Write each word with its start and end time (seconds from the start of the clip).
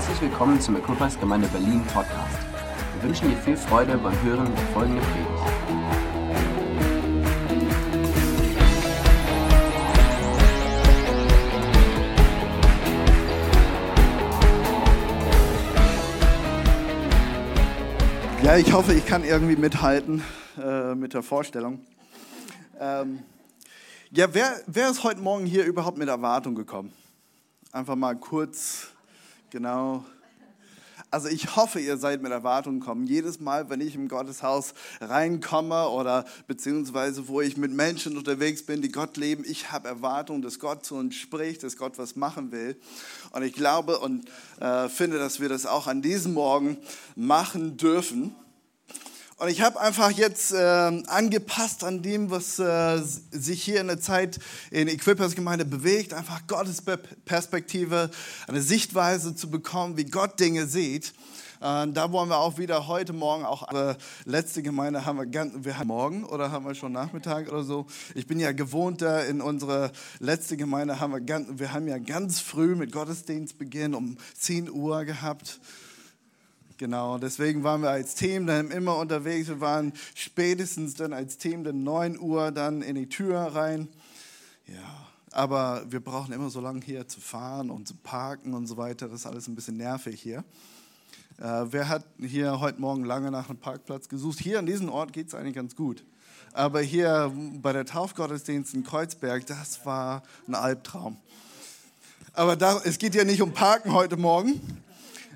Herzlich 0.00 0.30
willkommen 0.30 0.58
zum 0.58 0.76
Equippers 0.76 1.20
Gemeinde 1.20 1.46
Berlin 1.48 1.84
Podcast. 1.84 2.38
Wir 2.94 3.02
wünschen 3.02 3.28
dir 3.28 3.36
viel 3.36 3.54
Freude 3.54 3.98
beim 3.98 4.18
Hören 4.22 4.46
der 4.46 4.64
folgenden 4.68 5.04
Predigt. 5.04 5.28
Ja, 18.42 18.56
ich 18.56 18.72
hoffe, 18.72 18.94
ich 18.94 19.04
kann 19.04 19.22
irgendwie 19.22 19.56
mithalten 19.56 20.24
äh, 20.56 20.94
mit 20.94 21.12
der 21.12 21.22
Vorstellung. 21.22 21.84
Ähm, 22.80 23.22
ja, 24.12 24.32
wer, 24.32 24.62
wer 24.66 24.88
ist 24.88 25.04
heute 25.04 25.20
Morgen 25.20 25.44
hier 25.44 25.66
überhaupt 25.66 25.98
mit 25.98 26.08
Erwartung 26.08 26.54
gekommen? 26.54 26.90
Einfach 27.70 27.96
mal 27.96 28.16
kurz, 28.16 28.88
genau. 29.50 30.04
Also 31.12 31.26
ich 31.26 31.56
hoffe, 31.56 31.80
ihr 31.80 31.96
seid 31.96 32.22
mit 32.22 32.30
Erwartung 32.30 32.78
gekommen. 32.78 33.06
Jedes 33.06 33.40
Mal, 33.40 33.68
wenn 33.68 33.80
ich 33.80 33.96
im 33.96 34.06
Gotteshaus 34.06 34.74
reinkomme 35.00 35.88
oder 35.88 36.24
beziehungsweise 36.46 37.26
wo 37.26 37.40
ich 37.40 37.56
mit 37.56 37.72
Menschen 37.72 38.16
unterwegs 38.16 38.64
bin, 38.64 38.80
die 38.80 38.92
Gott 38.92 39.16
leben, 39.16 39.42
ich 39.44 39.72
habe 39.72 39.88
Erwartung, 39.88 40.40
dass 40.40 40.60
Gott 40.60 40.86
zu 40.86 40.94
uns 40.94 41.16
spricht, 41.16 41.64
dass 41.64 41.76
Gott 41.76 41.98
was 41.98 42.14
machen 42.14 42.52
will. 42.52 42.76
Und 43.32 43.42
ich 43.42 43.54
glaube 43.54 43.98
und 43.98 44.26
äh, 44.60 44.88
finde, 44.88 45.18
dass 45.18 45.40
wir 45.40 45.48
das 45.48 45.66
auch 45.66 45.88
an 45.88 46.00
diesem 46.00 46.34
Morgen 46.34 46.76
machen 47.16 47.76
dürfen. 47.76 48.32
Und 49.40 49.48
ich 49.48 49.62
habe 49.62 49.80
einfach 49.80 50.10
jetzt 50.10 50.52
äh, 50.52 50.56
angepasst 50.58 51.82
an 51.82 52.02
dem, 52.02 52.30
was 52.30 52.58
äh, 52.58 53.00
sich 53.30 53.62
hier 53.62 53.80
in 53.80 53.86
der 53.86 53.98
Zeit 53.98 54.38
in 54.70 54.86
Equippers 54.86 55.34
Gemeinde 55.34 55.64
bewegt, 55.64 56.12
einfach 56.12 56.46
Gottes 56.46 56.82
Perspektive, 57.24 58.10
eine 58.48 58.60
Sichtweise 58.60 59.34
zu 59.34 59.50
bekommen, 59.50 59.96
wie 59.96 60.04
Gott 60.04 60.38
Dinge 60.38 60.66
sieht. 60.66 61.14
Äh, 61.62 61.88
da 61.88 62.12
wollen 62.12 62.28
wir 62.28 62.36
auch 62.36 62.58
wieder 62.58 62.86
heute 62.86 63.14
Morgen, 63.14 63.46
auch 63.46 63.66
unsere 63.66 63.96
letzte 64.26 64.62
Gemeinde 64.62 65.06
haben 65.06 65.16
wir, 65.16 65.24
ganz, 65.24 65.54
wir 65.64 65.78
haben 65.78 65.88
morgen 65.88 66.24
oder 66.24 66.52
haben 66.52 66.66
wir 66.66 66.74
schon 66.74 66.92
Nachmittag 66.92 67.50
oder 67.50 67.62
so. 67.62 67.86
Ich 68.14 68.26
bin 68.26 68.40
ja 68.40 68.52
gewohnt, 68.52 69.00
da 69.00 69.20
in 69.20 69.40
unsere 69.40 69.90
letzte 70.18 70.58
Gemeinde 70.58 71.00
haben 71.00 71.14
wir, 71.14 71.20
ganz, 71.22 71.48
wir 71.58 71.72
haben 71.72 71.88
ja 71.88 71.96
ganz 71.96 72.40
früh 72.40 72.74
mit 72.74 72.92
Gottesdienstbeginn 72.92 73.94
um 73.94 74.18
10 74.36 74.70
Uhr 74.70 75.06
gehabt. 75.06 75.60
Genau, 76.80 77.18
deswegen 77.18 77.62
waren 77.62 77.82
wir 77.82 77.90
als 77.90 78.14
Team 78.14 78.46
dann 78.46 78.70
immer 78.70 78.96
unterwegs. 78.96 79.48
Wir 79.48 79.60
waren 79.60 79.92
spätestens 80.14 80.94
dann 80.94 81.12
als 81.12 81.36
Team 81.36 81.62
dann 81.62 81.84
9 81.84 82.18
Uhr 82.18 82.52
dann 82.52 82.80
in 82.80 82.94
die 82.94 83.06
Tür 83.06 83.38
rein. 83.38 83.86
Ja, 84.66 85.06
aber 85.30 85.84
wir 85.90 86.00
brauchen 86.00 86.32
immer 86.32 86.48
so 86.48 86.58
lange 86.58 86.80
hier 86.80 87.06
zu 87.06 87.20
fahren 87.20 87.68
und 87.68 87.86
zu 87.86 87.94
parken 87.96 88.54
und 88.54 88.66
so 88.66 88.78
weiter. 88.78 89.08
Das 89.08 89.20
ist 89.20 89.26
alles 89.26 89.46
ein 89.46 89.54
bisschen 89.54 89.76
nervig 89.76 90.22
hier. 90.22 90.42
Äh, 91.36 91.66
wer 91.66 91.90
hat 91.90 92.06
hier 92.18 92.60
heute 92.60 92.80
Morgen 92.80 93.04
lange 93.04 93.30
nach 93.30 93.50
einem 93.50 93.58
Parkplatz 93.58 94.08
gesucht? 94.08 94.38
Hier 94.38 94.58
an 94.58 94.64
diesem 94.64 94.88
Ort 94.88 95.12
geht 95.12 95.28
es 95.28 95.34
eigentlich 95.34 95.56
ganz 95.56 95.76
gut. 95.76 96.02
Aber 96.54 96.80
hier 96.80 97.30
bei 97.60 97.74
der 97.74 97.84
Taufgottesdienst 97.84 98.72
in 98.72 98.84
Kreuzberg, 98.84 99.44
das 99.44 99.84
war 99.84 100.22
ein 100.48 100.54
Albtraum. 100.54 101.18
Aber 102.32 102.56
da, 102.56 102.80
es 102.84 102.96
geht 102.96 103.14
ja 103.14 103.24
nicht 103.24 103.42
um 103.42 103.52
Parken 103.52 103.92
heute 103.92 104.16
Morgen, 104.16 104.62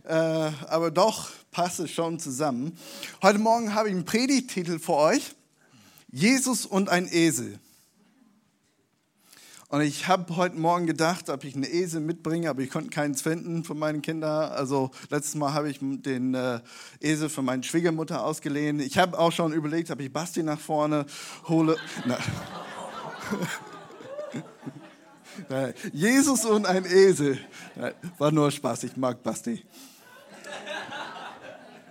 äh, 0.05 0.13
aber 0.13 0.91
doch 0.91 1.31
passt 1.51 1.81
es 1.81 1.91
schon 1.91 2.19
zusammen. 2.19 2.77
Heute 3.23 3.39
Morgen 3.39 3.75
habe 3.75 3.89
ich 3.89 3.95
einen 3.95 4.05
Predigtitel 4.05 4.79
für 4.79 4.95
euch: 4.95 5.35
Jesus 6.11 6.67
und 6.67 6.89
ein 6.89 7.09
Esel. 7.11 7.59
Und 9.75 9.81
ich 9.81 10.07
habe 10.07 10.37
heute 10.37 10.57
Morgen 10.57 10.87
gedacht, 10.87 11.29
ob 11.31 11.43
ich 11.43 11.57
einen 11.57 11.65
Esel 11.65 12.01
mitbringe, 12.01 12.49
aber 12.49 12.63
ich 12.63 12.71
konnte 12.71 12.91
keins 12.91 13.23
finden 13.23 13.65
für 13.65 13.75
meine 13.75 13.99
Kinder. 14.01 14.53
Also 14.53 14.93
letztes 15.11 15.35
Mal 15.35 15.53
habe 15.53 15.69
ich 15.69 15.81
den 15.81 16.35
äh, 16.35 16.61
Esel 17.01 17.29
für 17.29 17.43
meine 17.43 17.65
Schwiegermutter 17.65 18.25
ausgeliehen. 18.25 18.79
Ich 18.79 18.99
habe 18.99 19.19
auch 19.19 19.33
schon 19.33 19.53
überlegt, 19.53 19.91
ob 19.91 20.01
ich 20.01 20.13
Basti 20.13 20.45
nach 20.45 20.61
vorne 20.61 21.07
hole. 21.49 21.77
Jesus 25.93 26.45
und 26.45 26.67
ein 26.67 26.85
Esel. 26.85 27.41
War 28.19 28.31
nur 28.31 28.53
Spaß, 28.53 28.85
ich 28.85 28.97
mag 28.97 29.25
Basti. 29.25 29.65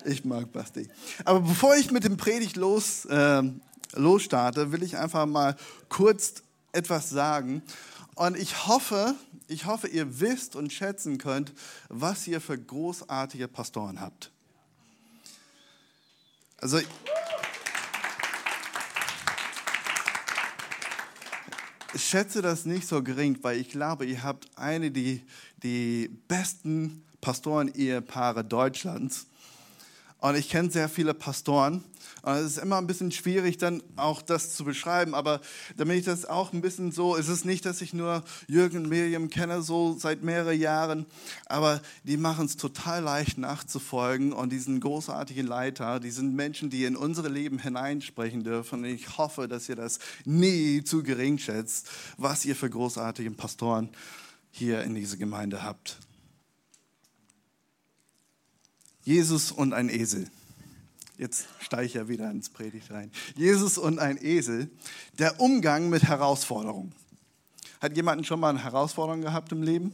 Ich 0.05 0.25
mag 0.25 0.51
Basti. 0.51 0.89
Aber 1.23 1.41
bevor 1.41 1.75
ich 1.75 1.91
mit 1.91 2.03
dem 2.03 2.17
Predigt 2.17 2.57
los, 2.57 3.05
äh, 3.05 3.43
losstarte, 3.93 4.71
will 4.71 4.83
ich 4.83 4.97
einfach 4.97 5.25
mal 5.25 5.55
kurz 5.89 6.43
etwas 6.71 7.09
sagen. 7.09 7.61
Und 8.15 8.37
ich 8.37 8.67
hoffe, 8.67 9.15
ich 9.47 9.65
hoffe, 9.65 9.87
ihr 9.87 10.19
wisst 10.19 10.55
und 10.55 10.73
schätzen 10.73 11.17
könnt, 11.17 11.53
was 11.89 12.27
ihr 12.27 12.41
für 12.41 12.57
großartige 12.57 13.47
Pastoren 13.47 14.01
habt. 14.01 14.31
Also 16.57 16.79
ich 21.93 22.05
schätze 22.05 22.41
das 22.41 22.65
nicht 22.65 22.87
so 22.87 23.03
gering, 23.03 23.37
weil 23.41 23.59
ich 23.59 23.69
glaube, 23.69 24.05
ihr 24.05 24.23
habt 24.23 24.47
eine 24.55 24.91
der 24.91 25.19
die 25.63 26.09
besten 26.27 27.03
Pastoren-Ehepaare 27.21 28.43
Deutschlands. 28.43 29.27
Und 30.23 30.37
ich 30.37 30.47
kenne 30.47 30.71
sehr 30.71 30.87
viele 30.87 31.13
Pastoren. 31.13 31.83
Und 32.21 32.31
es 32.35 32.51
ist 32.51 32.57
immer 32.59 32.77
ein 32.77 32.87
bisschen 32.87 33.11
schwierig, 33.11 33.57
dann 33.57 33.83
auch 33.97 34.21
das 34.21 34.55
zu 34.55 34.63
beschreiben. 34.63 35.15
Aber 35.15 35.41
damit 35.75 35.97
ich 35.97 36.05
das 36.05 36.23
auch 36.23 36.53
ein 36.53 36.61
bisschen 36.61 36.93
so, 36.93 37.17
es 37.17 37.27
ist 37.27 37.43
nicht, 37.43 37.65
dass 37.65 37.81
ich 37.81 37.93
nur 37.93 38.23
Jürgen 38.47 38.77
und 38.77 38.89
Miriam 38.89 39.29
kenne, 39.29 39.61
so 39.61 39.97
seit 39.99 40.23
mehreren 40.23 40.57
Jahren. 40.57 41.05
Aber 41.47 41.81
die 42.05 42.15
machen 42.15 42.45
es 42.45 42.55
total 42.55 43.03
leicht 43.03 43.37
nachzufolgen. 43.37 44.31
Und 44.31 44.53
diesen 44.53 44.79
großartigen 44.79 45.45
Leiter, 45.45 45.99
die 45.99 46.11
sind 46.11 46.33
Menschen, 46.33 46.69
die 46.69 46.85
in 46.85 46.95
unsere 46.95 47.27
Leben 47.27 47.59
hineinsprechen 47.59 48.45
dürfen. 48.45 48.79
Und 48.79 48.85
ich 48.85 49.17
hoffe, 49.17 49.49
dass 49.49 49.67
ihr 49.67 49.75
das 49.75 49.99
nie 50.23 50.85
zu 50.85 51.03
gering 51.03 51.37
schätzt, 51.37 51.89
was 52.15 52.45
ihr 52.45 52.55
für 52.55 52.69
großartige 52.69 53.31
Pastoren 53.31 53.89
hier 54.51 54.83
in 54.83 54.95
dieser 54.95 55.17
Gemeinde 55.17 55.63
habt. 55.63 55.97
Jesus 59.03 59.51
und 59.51 59.73
ein 59.73 59.89
Esel. 59.89 60.27
Jetzt 61.17 61.47
steige 61.59 61.85
ich 61.85 61.93
ja 61.93 62.07
wieder 62.07 62.31
ins 62.31 62.49
Predigt 62.49 62.89
rein. 62.91 63.11
Jesus 63.35 63.77
und 63.77 63.99
ein 63.99 64.17
Esel. 64.17 64.69
Der 65.19 65.39
Umgang 65.39 65.89
mit 65.89 66.03
Herausforderungen. 66.03 66.93
Hat 67.81 67.95
jemand 67.95 68.25
schon 68.25 68.39
mal 68.39 68.49
eine 68.49 68.63
Herausforderung 68.63 69.21
gehabt 69.21 69.51
im 69.51 69.61
Leben? 69.61 69.93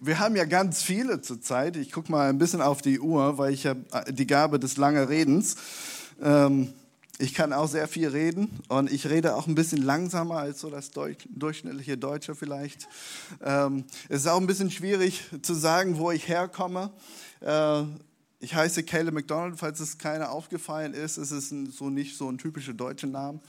Wir 0.00 0.20
haben 0.20 0.36
ja 0.36 0.44
ganz 0.44 0.80
viele 0.82 1.20
zurzeit. 1.22 1.76
Ich 1.76 1.90
gucke 1.90 2.12
mal 2.12 2.28
ein 2.28 2.38
bisschen 2.38 2.62
auf 2.62 2.82
die 2.82 3.00
Uhr, 3.00 3.36
weil 3.36 3.52
ich 3.52 3.66
habe 3.66 3.84
die 4.12 4.28
Gabe 4.28 4.60
des 4.60 4.76
langen 4.76 5.04
Redens. 5.08 5.56
Ähm, 6.22 6.72
ich 7.18 7.34
kann 7.34 7.52
auch 7.52 7.66
sehr 7.66 7.88
viel 7.88 8.08
reden 8.08 8.48
und 8.68 8.92
ich 8.92 9.08
rede 9.08 9.34
auch 9.34 9.48
ein 9.48 9.56
bisschen 9.56 9.82
langsamer 9.82 10.36
als 10.36 10.60
so 10.60 10.70
das 10.70 10.90
durchschnittliche 10.90 11.98
Deutsche 11.98 12.36
vielleicht. 12.36 12.88
Ähm, 13.42 13.84
es 14.08 14.20
ist 14.20 14.28
auch 14.28 14.40
ein 14.40 14.46
bisschen 14.46 14.70
schwierig 14.70 15.24
zu 15.42 15.54
sagen, 15.54 15.98
wo 15.98 16.12
ich 16.12 16.28
herkomme. 16.28 16.92
Äh, 17.40 17.82
ich 18.38 18.54
heiße 18.54 18.84
Caleb 18.84 19.14
McDonald, 19.14 19.58
falls 19.58 19.80
es 19.80 19.98
keiner 19.98 20.30
aufgefallen 20.30 20.94
ist. 20.94 21.16
Es 21.16 21.32
ist 21.32 21.50
ein, 21.50 21.72
so 21.72 21.90
nicht 21.90 22.16
so 22.16 22.30
ein 22.30 22.38
typischer 22.38 22.72
deutscher 22.72 23.08
Name. 23.08 23.40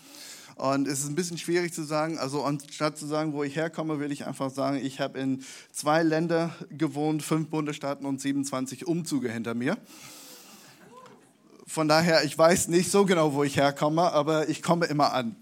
Und 0.55 0.87
es 0.87 1.01
ist 1.01 1.09
ein 1.09 1.15
bisschen 1.15 1.37
schwierig 1.37 1.71
zu 1.71 1.83
sagen, 1.83 2.17
also 2.17 2.43
anstatt 2.43 2.97
zu 2.97 3.05
sagen, 3.05 3.33
wo 3.33 3.43
ich 3.43 3.55
herkomme, 3.55 3.99
will 3.99 4.11
ich 4.11 4.25
einfach 4.25 4.49
sagen, 4.49 4.77
ich 4.83 4.99
habe 4.99 5.19
in 5.19 5.43
zwei 5.71 6.01
Ländern 6.01 6.51
gewohnt, 6.71 7.21
fünf 7.21 7.49
Bundesstaaten 7.49 8.05
und 8.05 8.19
27 8.19 8.87
Umzüge 8.87 9.31
hinter 9.31 9.53
mir. 9.53 9.77
Von 11.69 11.87
daher, 11.87 12.23
ich 12.23 12.35
weiß 12.35 12.69
nicht 12.69 12.89
so 12.89 13.05
genau, 13.05 13.35
wo 13.35 13.43
ich 13.43 13.55
herkomme, 13.55 14.11
aber 14.11 14.49
ich 14.49 14.63
komme 14.63 14.87
immer 14.87 15.13
an. 15.13 15.35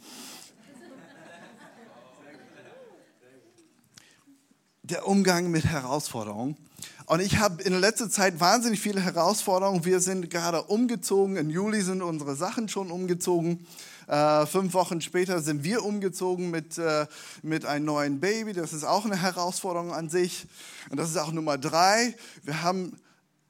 Der 4.83 5.07
Umgang 5.07 5.49
mit 5.51 5.63
Herausforderungen. 5.63 6.57
Und 7.05 7.21
ich 7.21 7.37
habe 7.37 7.63
in 7.63 7.79
letzter 7.79 8.09
Zeit 8.09 8.41
wahnsinnig 8.41 8.81
viele 8.81 8.99
Herausforderungen. 8.99 9.85
Wir 9.85 10.01
sind 10.01 10.29
gerade 10.29 10.63
umgezogen. 10.63 11.37
Im 11.37 11.49
Juli 11.49 11.81
sind 11.81 12.01
unsere 12.01 12.35
Sachen 12.35 12.67
schon 12.67 12.91
umgezogen. 12.91 13.65
Äh, 14.07 14.45
fünf 14.47 14.73
Wochen 14.73 14.99
später 14.99 15.39
sind 15.41 15.63
wir 15.63 15.85
umgezogen 15.85 16.51
mit, 16.51 16.77
äh, 16.77 17.07
mit 17.41 17.65
einem 17.65 17.85
neuen 17.85 18.19
Baby. 18.19 18.51
Das 18.51 18.73
ist 18.73 18.83
auch 18.83 19.05
eine 19.05 19.15
Herausforderung 19.15 19.93
an 19.93 20.09
sich. 20.09 20.45
Und 20.89 20.97
das 20.97 21.09
ist 21.09 21.15
auch 21.15 21.31
Nummer 21.31 21.57
drei. 21.57 22.17
Wir 22.43 22.63
haben 22.63 22.99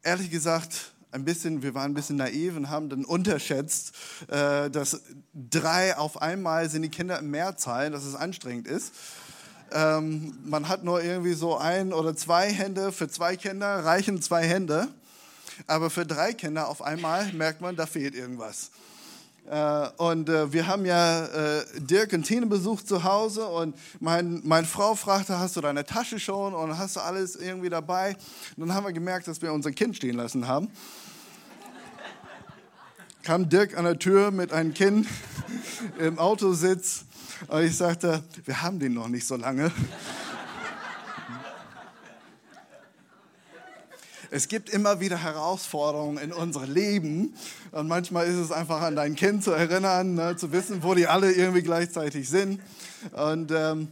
ehrlich 0.04 0.30
gesagt 0.30 0.94
ein 1.12 1.26
bisschen, 1.26 1.64
wir 1.64 1.74
waren 1.74 1.92
ein 1.92 1.94
bisschen 1.94 2.18
naiv 2.18 2.56
und 2.56 2.70
haben 2.70 2.90
dann 2.90 3.06
unterschätzt, 3.06 3.94
äh, 4.28 4.70
dass 4.70 5.02
drei 5.34 5.98
auf 5.98 6.22
einmal 6.22 6.70
sind 6.70 6.82
die 6.82 6.90
Kinder 6.90 7.20
im 7.20 7.32
Mehrzahl, 7.32 7.92
dass 7.92 8.04
es 8.04 8.16
anstrengend 8.16 8.68
ist. 8.68 8.94
Ähm, 9.72 10.38
man 10.46 10.70
hat 10.70 10.84
nur 10.84 11.04
irgendwie 11.04 11.34
so 11.34 11.58
ein 11.58 11.92
oder 11.94 12.16
zwei 12.16 12.52
Hände, 12.52 12.92
für 12.92 13.10
zwei 13.10 13.36
Kinder 13.36 13.84
reichen 13.84 14.22
zwei 14.22 14.46
Hände, 14.46 14.88
aber 15.66 15.90
für 15.90 16.06
drei 16.06 16.34
Kinder 16.34 16.70
auf 16.70 16.82
einmal 16.82 17.32
merkt 17.34 17.62
man, 17.62 17.76
da 17.76 17.86
fehlt 17.86 18.16
irgendwas. 18.16 18.72
Äh, 19.50 19.90
und 19.96 20.28
äh, 20.28 20.52
wir 20.52 20.68
haben 20.68 20.86
ja 20.86 21.26
äh, 21.26 21.66
Dirk 21.78 22.12
und 22.12 22.24
Tine 22.24 22.48
besucht 22.48 22.88
zu 22.88 23.06
Hause 23.06 23.48
und 23.48 23.78
mein, 24.02 24.42
meine 24.44 24.68
Frau 24.68 24.94
fragte, 24.96 25.40
hast 25.40 25.56
du 25.56 25.62
deine 25.62 25.86
Tasche 25.86 26.20
schon 26.20 26.54
und 26.54 26.78
hast 26.78 26.98
du 26.98 27.00
alles 27.00 27.38
irgendwie 27.38 27.70
dabei? 27.70 28.18
Und 28.58 28.68
dann 28.68 28.74
haben 28.74 28.86
wir 28.86 28.92
gemerkt, 28.92 29.28
dass 29.28 29.42
wir 29.42 29.54
unser 29.54 29.72
Kind 29.72 29.96
stehen 29.96 30.18
lassen 30.18 30.48
haben. 30.48 30.68
Kam 33.24 33.48
Dirk 33.48 33.78
an 33.78 33.86
der 33.86 34.00
Tür 34.00 34.32
mit 34.32 34.52
einem 34.52 34.74
Kind 34.74 35.08
im 35.98 36.20
Autositz 36.20 37.06
und 37.48 37.64
ich 37.64 37.76
sagte, 37.78 38.24
wir 38.46 38.62
haben 38.62 38.80
den 38.80 38.94
noch 38.94 39.08
nicht 39.08 39.26
so 39.26 39.38
lange. 39.38 39.72
Es 44.30 44.50
gibt 44.50 44.70
immer 44.70 45.00
wieder 45.00 45.18
Herausforderungen 45.18 46.18
in 46.18 46.34
unserem 46.34 46.74
Leben. 46.74 47.34
Und 47.72 47.88
manchmal 47.88 48.28
ist 48.28 48.36
es 48.36 48.52
einfach 48.52 48.82
an 48.82 48.96
dein 48.96 49.16
Kind 49.16 49.44
zu 49.44 49.52
erinnern, 49.52 50.16
ne, 50.16 50.36
zu 50.36 50.52
wissen, 50.52 50.84
wo 50.84 50.94
die 50.94 51.08
alle 51.08 51.32
irgendwie 51.32 51.62
gleichzeitig 51.62 52.30
sind. 52.30 52.62
Und, 53.14 53.52
ähm, 53.52 53.88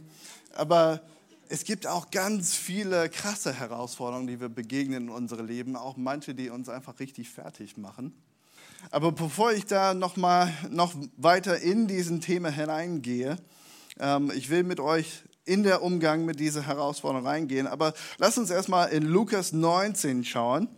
aber 0.54 1.00
es 1.48 1.64
gibt 1.64 1.86
auch 1.86 2.10
ganz 2.10 2.54
viele 2.54 3.08
krasse 3.08 3.52
Herausforderungen, 3.52 4.26
die 4.26 4.40
wir 4.40 4.48
begegnen 4.48 5.04
in 5.04 5.10
unserem 5.10 5.46
Leben. 5.46 5.76
Auch 5.76 5.96
manche, 5.96 6.34
die 6.34 6.50
uns 6.50 6.68
einfach 6.68 6.98
richtig 7.00 7.30
fertig 7.30 7.76
machen. 7.78 8.12
Aber 8.90 9.12
bevor 9.12 9.52
ich 9.52 9.64
da 9.64 9.94
noch 9.94 10.16
mal 10.16 10.52
noch 10.70 10.94
weiter 11.16 11.58
in 11.58 11.86
diesen 11.86 12.20
Thema 12.20 12.50
hineingehe, 12.50 13.36
ähm, 13.98 14.30
ich 14.34 14.50
will 14.50 14.64
mit 14.64 14.80
euch 14.80 15.22
in 15.46 15.62
der 15.62 15.82
Umgang 15.82 16.24
mit 16.24 16.38
dieser 16.40 16.66
Herausforderung 16.66 17.26
reingehen. 17.26 17.66
Aber 17.66 17.94
lass 18.18 18.36
uns 18.36 18.50
erstmal 18.50 18.90
in 18.90 19.04
Lukas 19.04 19.52
19 19.52 20.24
schauen. 20.24 20.68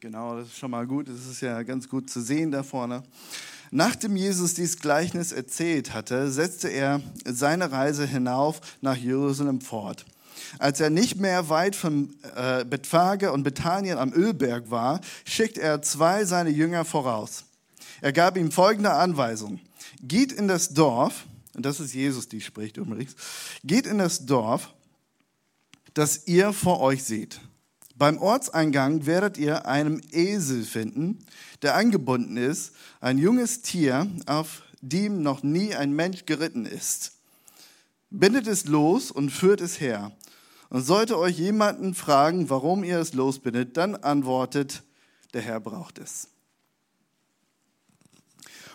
Genau, 0.00 0.36
das 0.36 0.48
ist 0.48 0.58
schon 0.58 0.70
mal 0.70 0.86
gut. 0.86 1.08
Das 1.08 1.26
ist 1.26 1.40
ja 1.40 1.62
ganz 1.62 1.88
gut 1.88 2.10
zu 2.10 2.20
sehen 2.20 2.50
da 2.50 2.62
vorne. 2.62 3.02
Nachdem 3.70 4.16
Jesus 4.16 4.54
dieses 4.54 4.78
Gleichnis 4.78 5.32
erzählt 5.32 5.94
hatte, 5.94 6.30
setzte 6.30 6.68
er 6.68 7.00
seine 7.24 7.72
Reise 7.72 8.06
hinauf 8.06 8.60
nach 8.80 8.96
Jerusalem 8.96 9.60
fort. 9.60 10.04
Als 10.58 10.80
er 10.80 10.90
nicht 10.90 11.16
mehr 11.16 11.48
weit 11.48 11.74
von 11.74 12.14
äh, 12.36 12.64
Bethphage 12.64 13.32
und 13.32 13.42
Bethanien 13.42 13.98
am 13.98 14.12
Ölberg 14.12 14.70
war, 14.70 15.00
schickte 15.24 15.62
er 15.62 15.82
zwei 15.82 16.24
seiner 16.24 16.50
Jünger 16.50 16.84
voraus. 16.84 17.44
Er 18.00 18.12
gab 18.12 18.36
ihm 18.36 18.52
folgende 18.52 18.92
Anweisung. 18.92 19.60
Geht 20.02 20.32
in 20.32 20.46
das 20.46 20.74
Dorf, 20.74 21.24
und 21.56 21.64
das 21.64 21.80
ist 21.80 21.94
Jesus, 21.94 22.28
die 22.28 22.42
spricht 22.42 22.76
übrigens, 22.76 23.16
geht 23.64 23.86
in 23.86 23.96
das 23.96 24.26
Dorf, 24.26 24.74
das 25.94 26.26
ihr 26.26 26.52
vor 26.52 26.80
euch 26.80 27.02
seht. 27.02 27.40
Beim 27.94 28.18
Ortseingang 28.18 29.06
werdet 29.06 29.38
ihr 29.38 29.64
einen 29.64 30.02
Esel 30.12 30.64
finden, 30.64 31.24
der 31.62 31.74
angebunden 31.74 32.36
ist, 32.36 32.74
ein 33.00 33.16
junges 33.16 33.62
Tier, 33.62 34.06
auf 34.26 34.64
dem 34.82 35.22
noch 35.22 35.42
nie 35.42 35.74
ein 35.74 35.94
Mensch 35.94 36.26
geritten 36.26 36.66
ist. 36.66 37.12
Bindet 38.10 38.46
es 38.46 38.66
los 38.66 39.10
und 39.10 39.30
führt 39.30 39.62
es 39.62 39.80
her. 39.80 40.12
Und 40.68 40.82
sollte 40.82 41.18
euch 41.18 41.38
jemanden 41.38 41.94
fragen, 41.94 42.50
warum 42.50 42.84
ihr 42.84 42.98
es 42.98 43.14
losbindet, 43.14 43.78
dann 43.78 43.96
antwortet, 43.96 44.82
der 45.32 45.40
Herr 45.40 45.60
braucht 45.60 45.98
es. 45.98 46.28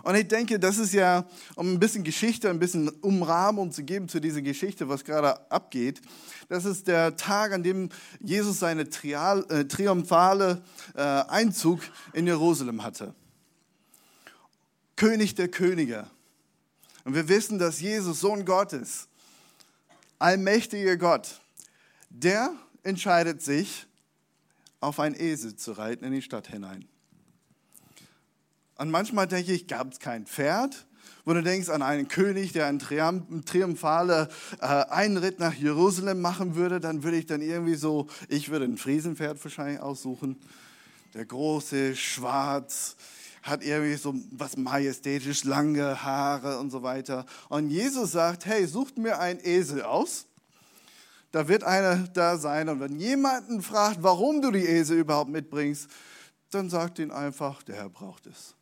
Und 0.04 0.16
ich 0.16 0.28
denke, 0.28 0.60
das 0.60 0.78
ist 0.78 0.94
ja, 0.94 1.26
um 1.56 1.74
ein 1.74 1.80
bisschen 1.80 2.04
Geschichte, 2.04 2.50
ein 2.50 2.60
bisschen 2.60 2.90
Umrahmung 2.90 3.72
zu 3.72 3.84
geben 3.84 4.10
zu 4.10 4.20
dieser 4.20 4.42
Geschichte, 4.42 4.90
was 4.90 5.04
gerade 5.04 5.52
abgeht, 5.52 6.02
das 6.50 6.66
ist 6.66 6.88
der 6.88 7.16
Tag, 7.16 7.54
an 7.54 7.64
dem 7.64 7.90
Jesus 8.20 8.60
seinen 8.60 8.90
Trial, 8.92 9.46
äh, 9.50 9.66
triumphale 9.66 10.62
äh, 10.96 11.02
Einzug 11.02 11.80
in 12.14 12.28
Jerusalem 12.28 12.84
hatte. 12.84 13.14
König 14.96 15.36
der 15.36 15.48
Könige. 15.48 16.08
Und 17.06 17.16
wir 17.16 17.28
wissen, 17.28 17.58
dass 17.58 17.80
Jesus 17.80 18.20
Sohn 18.20 18.46
Gottes, 18.46 19.08
allmächtiger 20.20 20.98
Gott, 20.98 21.40
der 22.10 22.54
entscheidet 22.84 23.42
sich, 23.42 23.88
auf 24.82 25.00
ein 25.00 25.16
Esel 25.18 25.56
zu 25.56 25.72
reiten 25.74 26.04
in 26.04 26.12
die 26.12 26.22
Stadt 26.22 26.48
hinein. 26.48 26.88
Und 28.82 28.90
manchmal 28.90 29.28
denke 29.28 29.54
ich, 29.54 29.68
gab 29.68 29.92
es 29.92 30.00
kein 30.00 30.26
Pferd? 30.26 30.88
Wo 31.24 31.34
du 31.34 31.44
denkst 31.44 31.70
an 31.70 31.84
einen 31.84 32.08
König, 32.08 32.52
der 32.52 32.66
einen 32.66 32.80
triumphale 32.80 34.28
äh, 34.60 34.66
Einritt 34.66 35.38
nach 35.38 35.54
Jerusalem 35.54 36.20
machen 36.20 36.56
würde, 36.56 36.80
dann 36.80 37.04
würde 37.04 37.18
ich 37.18 37.28
dann 37.28 37.44
irgendwie 37.44 37.76
so, 37.76 38.08
ich 38.28 38.50
würde 38.50 38.66
ein 38.66 38.78
Friesenpferd 38.78 39.44
wahrscheinlich 39.44 39.80
aussuchen. 39.80 40.42
Der 41.14 41.26
große, 41.26 41.96
schwarz, 41.96 42.96
hat 43.44 43.64
irgendwie 43.64 43.98
so 43.98 44.16
was 44.32 44.58
majestätisch, 44.58 45.44
lange 45.44 46.02
Haare 46.02 46.58
und 46.58 46.72
so 46.72 46.82
weiter. 46.82 47.28
Und 47.50 47.70
Jesus 47.70 48.14
sagt, 48.14 48.48
hey, 48.48 48.66
sucht 48.66 48.98
mir 48.98 49.20
einen 49.20 49.42
Esel 49.44 49.84
aus. 49.84 50.26
Da 51.32 51.48
wird 51.48 51.64
einer 51.64 52.08
da 52.08 52.36
sein. 52.36 52.68
Und 52.68 52.80
wenn 52.80 53.00
jemanden 53.00 53.62
fragt, 53.62 54.02
warum 54.02 54.42
du 54.42 54.50
die 54.50 54.66
Esel 54.66 54.98
überhaupt 54.98 55.30
mitbringst, 55.30 55.88
dann 56.50 56.72
sagt 56.72 56.98
ihn 56.98 57.12
einfach, 57.12 57.62
der 57.62 57.76
Herr 57.76 57.90
braucht 57.90 58.26
es. 58.26 58.56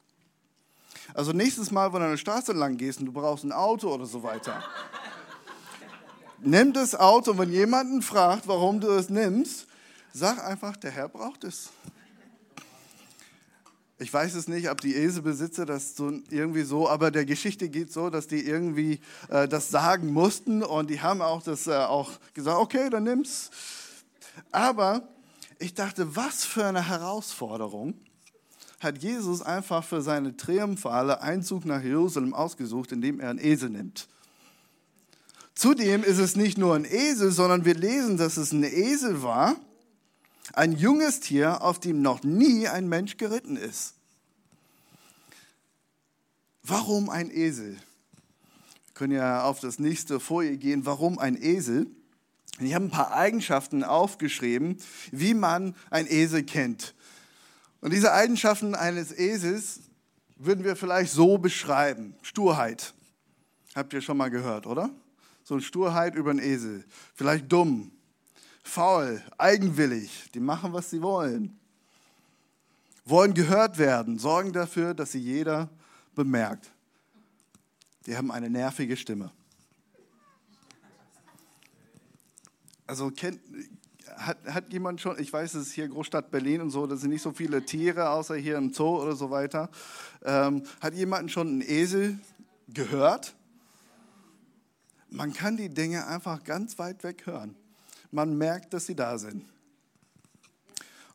Also 1.13 1.31
nächstes 1.31 1.71
Mal, 1.71 1.91
wenn 1.93 2.01
du 2.01 2.07
eine 2.07 2.17
Straße 2.17 2.53
lang 2.53 2.77
gehst 2.77 2.99
und 2.99 3.07
du 3.07 3.11
brauchst 3.11 3.43
ein 3.43 3.51
Auto 3.51 3.93
oder 3.93 4.05
so 4.05 4.23
weiter, 4.23 4.63
nimm 6.39 6.73
das 6.73 6.95
Auto. 6.95 7.37
Wenn 7.37 7.51
jemanden 7.51 8.01
fragt, 8.01 8.47
warum 8.47 8.79
du 8.79 8.89
es 8.89 9.09
nimmst, 9.09 9.67
sag 10.13 10.43
einfach, 10.43 10.77
der 10.77 10.91
Herr 10.91 11.09
braucht 11.09 11.43
es. 11.43 11.69
Ich 14.01 14.13
weiß 14.13 14.35
es 14.35 14.47
nicht, 14.47 14.69
ob 14.69 14.79
die 14.79 14.95
Eselbesitzer 14.95 15.65
das 15.65 15.97
so 15.97 16.09
irgendwie 16.29 16.63
so, 16.63 16.87
aber 16.87 17.11
der 17.11 17.25
Geschichte 17.25 17.67
geht 17.67 17.91
so, 17.91 18.09
dass 18.09 18.27
die 18.27 18.45
irgendwie 18.45 19.01
äh, 19.27 19.45
das 19.45 19.69
sagen 19.69 20.13
mussten 20.13 20.63
und 20.63 20.89
die 20.89 21.01
haben 21.01 21.21
auch 21.21 21.43
das 21.43 21.67
äh, 21.67 21.75
auch 21.75 22.11
gesagt, 22.33 22.57
okay, 22.57 22.89
dann 22.89 23.03
nimm's. 23.03 23.51
Aber 24.53 25.03
ich 25.57 25.73
dachte, 25.73 26.15
was 26.15 26.45
für 26.45 26.65
eine 26.65 26.87
Herausforderung 26.87 27.93
hat 28.79 29.03
Jesus 29.03 29.41
einfach 29.41 29.83
für 29.83 30.01
seine 30.01 30.37
triumphale 30.37 31.21
Einzug 31.21 31.65
nach 31.65 31.83
Jerusalem 31.83 32.33
ausgesucht, 32.33 32.91
indem 32.91 33.19
er 33.19 33.29
einen 33.29 33.39
Esel 33.39 33.69
nimmt. 33.69 34.07
Zudem 35.53 36.03
ist 36.03 36.19
es 36.19 36.37
nicht 36.37 36.57
nur 36.57 36.75
ein 36.75 36.85
Esel, 36.85 37.31
sondern 37.31 37.65
wir 37.65 37.75
lesen, 37.75 38.17
dass 38.17 38.37
es 38.37 38.53
ein 38.53 38.63
Esel 38.63 39.21
war, 39.21 39.57
ein 40.53 40.71
junges 40.71 41.19
Tier, 41.19 41.61
auf 41.61 41.79
dem 41.79 42.01
noch 42.01 42.23
nie 42.23 42.67
ein 42.67 42.87
Mensch 42.87 43.17
geritten 43.17 43.57
ist. 43.57 43.95
Warum 46.63 47.09
ein 47.09 47.29
Esel? 47.29 47.73
Wir 47.73 48.93
können 48.93 49.13
ja 49.13 49.43
auf 49.43 49.59
das 49.59 49.79
nächste 49.79 50.19
Folie 50.19 50.57
gehen. 50.57 50.85
Warum 50.85 51.19
ein 51.19 51.35
Esel? 51.35 51.87
Ich 52.61 52.73
habe 52.73 52.85
ein 52.85 52.91
paar 52.91 53.13
Eigenschaften 53.13 53.83
aufgeschrieben, 53.83 54.77
wie 55.11 55.33
man 55.33 55.75
ein 55.89 56.07
Esel 56.07 56.43
kennt. 56.43 56.93
Und 57.81 57.93
diese 57.93 58.11
Eigenschaften 58.13 58.75
eines 58.75 59.17
Esels 59.17 59.79
würden 60.35 60.63
wir 60.63 60.75
vielleicht 60.75 61.11
so 61.11 61.37
beschreiben. 61.37 62.15
Sturheit. 62.21 62.93
Habt 63.75 63.93
ihr 63.93 64.01
schon 64.01 64.17
mal 64.17 64.29
gehört, 64.29 64.65
oder? 64.65 64.89
So 65.43 65.55
eine 65.55 65.63
Sturheit 65.63 66.15
über 66.15 66.31
einen 66.31 66.39
Esel. 66.39 66.83
Vielleicht 67.15 67.51
dumm, 67.51 67.91
faul, 68.63 69.21
eigenwillig. 69.37 70.29
Die 70.33 70.39
machen, 70.39 70.73
was 70.73 70.89
sie 70.89 71.01
wollen. 71.01 71.57
Wollen 73.05 73.33
gehört 73.33 73.77
werden, 73.77 74.19
sorgen 74.19 74.53
dafür, 74.53 74.93
dass 74.93 75.11
sie 75.11 75.19
jeder 75.19 75.69
bemerkt. 76.15 76.69
Die 78.05 78.15
haben 78.15 78.31
eine 78.31 78.49
nervige 78.49 78.97
Stimme. 78.97 79.31
Also 82.85 83.11
kennt, 83.11 83.39
hat, 84.17 84.37
hat 84.45 84.73
jemand 84.73 85.01
schon, 85.01 85.19
ich 85.19 85.31
weiß, 85.31 85.53
es 85.55 85.67
ist 85.67 85.73
hier 85.73 85.87
Großstadt 85.87 86.31
Berlin 86.31 86.61
und 86.61 86.69
so, 86.69 86.87
da 86.87 86.95
sind 86.95 87.09
nicht 87.11 87.21
so 87.21 87.31
viele 87.31 87.63
Tiere, 87.63 88.09
außer 88.09 88.35
hier 88.35 88.57
im 88.57 88.73
Zoo 88.73 89.01
oder 89.01 89.15
so 89.15 89.29
weiter. 89.29 89.69
Ähm, 90.23 90.63
hat 90.81 90.93
jemand 90.93 91.31
schon 91.31 91.47
einen 91.47 91.61
Esel 91.61 92.19
gehört? 92.67 93.35
Man 95.09 95.33
kann 95.33 95.57
die 95.57 95.69
Dinge 95.69 96.07
einfach 96.07 96.43
ganz 96.43 96.77
weit 96.77 97.03
weg 97.03 97.25
hören. 97.25 97.55
Man 98.11 98.37
merkt, 98.37 98.73
dass 98.73 98.85
sie 98.85 98.95
da 98.95 99.17
sind. 99.17 99.43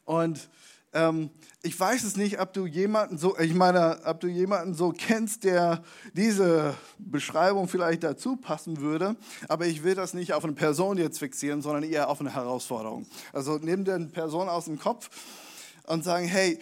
Und 0.05 0.49
ähm, 0.95 1.31
ich 1.63 1.79
weiß 1.79 2.05
es 2.05 2.17
nicht, 2.17 2.41
ob 2.41 2.53
du 2.53 2.67
jemanden 2.67 3.19
so, 3.19 3.39
ich 3.39 3.55
meine, 3.55 4.01
ob 4.05 4.21
du 4.21 4.29
jemanden 4.29 4.75
so 4.75 4.93
kennst, 4.97 5.45
der 5.45 5.83
diese 6.13 6.75
Beschreibung 6.99 7.69
vielleicht 7.69 8.05
dazu 8.05 8.37
passen 8.37 8.81
würde. 8.81 9.17
Aber 9.49 9.67
ich 9.67 9.83
will 9.83 9.95
das 9.95 10.15
nicht 10.15 10.33
auf 10.33 10.45
eine 10.45 10.53
Person 10.53 10.97
jetzt 10.97 11.19
fixieren, 11.19 11.63
sondern 11.63 11.83
eher 11.83 12.09
auf 12.09 12.21
eine 12.21 12.35
Herausforderung. 12.35 13.07
Also 13.33 13.59
nimm 13.59 13.85
dir 13.85 13.95
eine 13.95 14.07
Person 14.07 14.49
aus 14.49 14.67
dem 14.67 14.79
Kopf 14.79 15.11
und 15.87 16.05
sagen, 16.05 16.27
hey, 16.27 16.59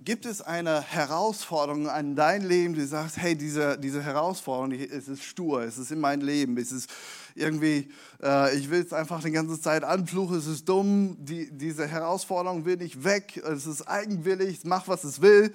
Gibt 0.00 0.26
es 0.26 0.42
eine 0.42 0.82
Herausforderung 0.82 1.88
an 1.88 2.16
dein 2.16 2.42
Leben, 2.42 2.74
die 2.74 2.84
sagst, 2.84 3.16
hey, 3.16 3.36
diese, 3.36 3.78
diese 3.78 4.02
Herausforderung, 4.02 4.72
es 4.72 5.08
ist 5.08 5.22
stur, 5.22 5.62
es 5.62 5.78
ist 5.78 5.92
in 5.92 6.00
mein 6.00 6.20
Leben, 6.20 6.58
es 6.58 6.72
ist 6.72 6.90
irgendwie, 7.34 7.90
äh, 8.22 8.56
ich 8.56 8.70
will 8.70 8.80
es 8.80 8.92
einfach 8.92 9.22
die 9.22 9.30
ganze 9.30 9.60
Zeit 9.60 9.84
anfluchen, 9.84 10.36
es 10.36 10.46
ist 10.46 10.68
dumm, 10.68 11.16
die, 11.18 11.50
diese 11.50 11.86
Herausforderung 11.86 12.64
will 12.64 12.76
nicht 12.76 13.04
weg, 13.04 13.36
es 13.36 13.66
ist 13.66 13.82
eigenwillig, 13.82 14.58
es 14.58 14.64
macht, 14.64 14.88
was 14.88 15.04
es 15.04 15.20
will. 15.20 15.52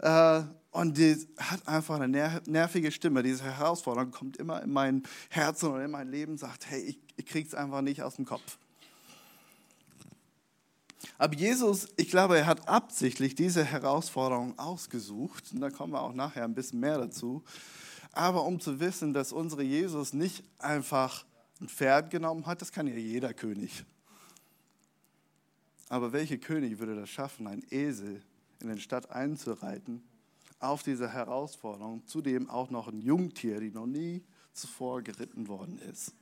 Äh, 0.00 0.42
und 0.70 0.96
die 0.98 1.16
hat 1.38 1.66
einfach 1.66 1.98
eine 1.98 2.40
nervige 2.46 2.92
Stimme. 2.92 3.22
Diese 3.22 3.44
Herausforderung 3.44 4.10
kommt 4.10 4.36
immer 4.36 4.62
in 4.62 4.72
mein 4.72 5.02
Herzen 5.30 5.70
und 5.70 5.80
in 5.80 5.90
mein 5.90 6.10
Leben, 6.10 6.36
sagt, 6.36 6.70
hey, 6.70 6.80
ich, 6.80 6.98
ich 7.16 7.26
krieg's 7.26 7.54
einfach 7.54 7.80
nicht 7.80 8.02
aus 8.02 8.16
dem 8.16 8.26
Kopf. 8.26 8.58
Aber 11.16 11.34
Jesus, 11.34 11.88
ich 11.96 12.10
glaube, 12.10 12.38
er 12.38 12.46
hat 12.46 12.68
absichtlich 12.68 13.34
diese 13.34 13.64
Herausforderung 13.64 14.58
ausgesucht. 14.58 15.44
Und 15.52 15.60
da 15.60 15.70
kommen 15.70 15.92
wir 15.92 16.02
auch 16.02 16.14
nachher 16.14 16.44
ein 16.44 16.54
bisschen 16.54 16.80
mehr 16.80 16.98
dazu. 16.98 17.42
Aber 18.12 18.44
um 18.44 18.60
zu 18.60 18.80
wissen, 18.80 19.12
dass 19.12 19.32
unsere 19.32 19.62
Jesus 19.62 20.12
nicht 20.12 20.44
einfach 20.58 21.24
ein 21.60 21.68
Pferd 21.68 22.10
genommen 22.10 22.46
hat, 22.46 22.62
das 22.62 22.72
kann 22.72 22.86
ja 22.86 22.94
jeder 22.94 23.34
König. 23.34 23.84
Aber 25.88 26.12
welcher 26.12 26.38
König 26.38 26.78
würde 26.78 26.94
das 26.94 27.08
schaffen, 27.08 27.46
einen 27.46 27.64
Esel 27.70 28.22
in 28.60 28.68
den 28.68 28.80
Stadt 28.80 29.10
einzureiten, 29.10 30.02
auf 30.60 30.82
diese 30.82 31.12
Herausforderung, 31.12 32.04
zudem 32.06 32.50
auch 32.50 32.70
noch 32.70 32.88
ein 32.88 33.00
Jungtier, 33.00 33.60
die 33.60 33.70
noch 33.70 33.86
nie 33.86 34.22
zuvor 34.52 35.02
geritten 35.02 35.48
worden 35.48 35.78
ist? 35.78 36.12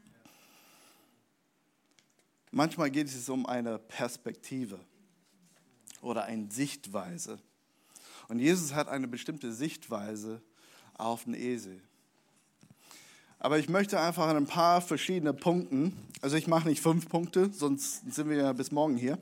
Manchmal 2.52 2.90
geht 2.90 3.08
es 3.08 3.28
um 3.28 3.44
eine 3.44 3.78
Perspektive 3.78 4.78
oder 6.00 6.24
eine 6.24 6.50
Sichtweise. 6.50 7.38
Und 8.28 8.38
Jesus 8.38 8.72
hat 8.72 8.88
eine 8.88 9.08
bestimmte 9.08 9.52
Sichtweise 9.52 10.42
auf 10.98 11.24
den 11.24 11.34
Esel. 11.34 11.80
Aber 13.38 13.58
ich 13.58 13.68
möchte 13.68 14.00
einfach 14.00 14.26
an 14.26 14.36
ein 14.36 14.46
paar 14.46 14.80
verschiedene 14.80 15.34
Punkten, 15.34 15.96
also 16.22 16.36
ich 16.36 16.46
mache 16.46 16.68
nicht 16.68 16.80
fünf 16.80 17.08
Punkte, 17.08 17.50
sonst 17.52 18.02
sind 18.12 18.28
wir 18.28 18.36
ja 18.36 18.52
bis 18.52 18.72
morgen 18.72 18.96
hier, 18.96 19.18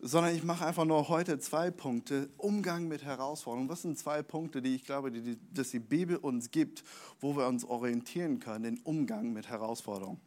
sondern 0.00 0.34
ich 0.34 0.42
mache 0.42 0.66
einfach 0.66 0.84
nur 0.84 1.08
heute 1.08 1.38
zwei 1.38 1.70
Punkte. 1.70 2.28
Umgang 2.36 2.88
mit 2.88 3.04
Herausforderungen. 3.04 3.68
Was 3.68 3.82
sind 3.82 3.98
zwei 3.98 4.22
Punkte, 4.22 4.60
die 4.60 4.74
ich 4.74 4.84
glaube, 4.84 5.10
die, 5.10 5.38
dass 5.54 5.70
die 5.70 5.78
Bibel 5.78 6.16
uns 6.16 6.50
gibt, 6.50 6.84
wo 7.20 7.36
wir 7.36 7.46
uns 7.46 7.64
orientieren 7.64 8.40
können, 8.40 8.64
den 8.64 8.78
Umgang 8.80 9.32
mit 9.32 9.48
Herausforderungen? 9.48 10.20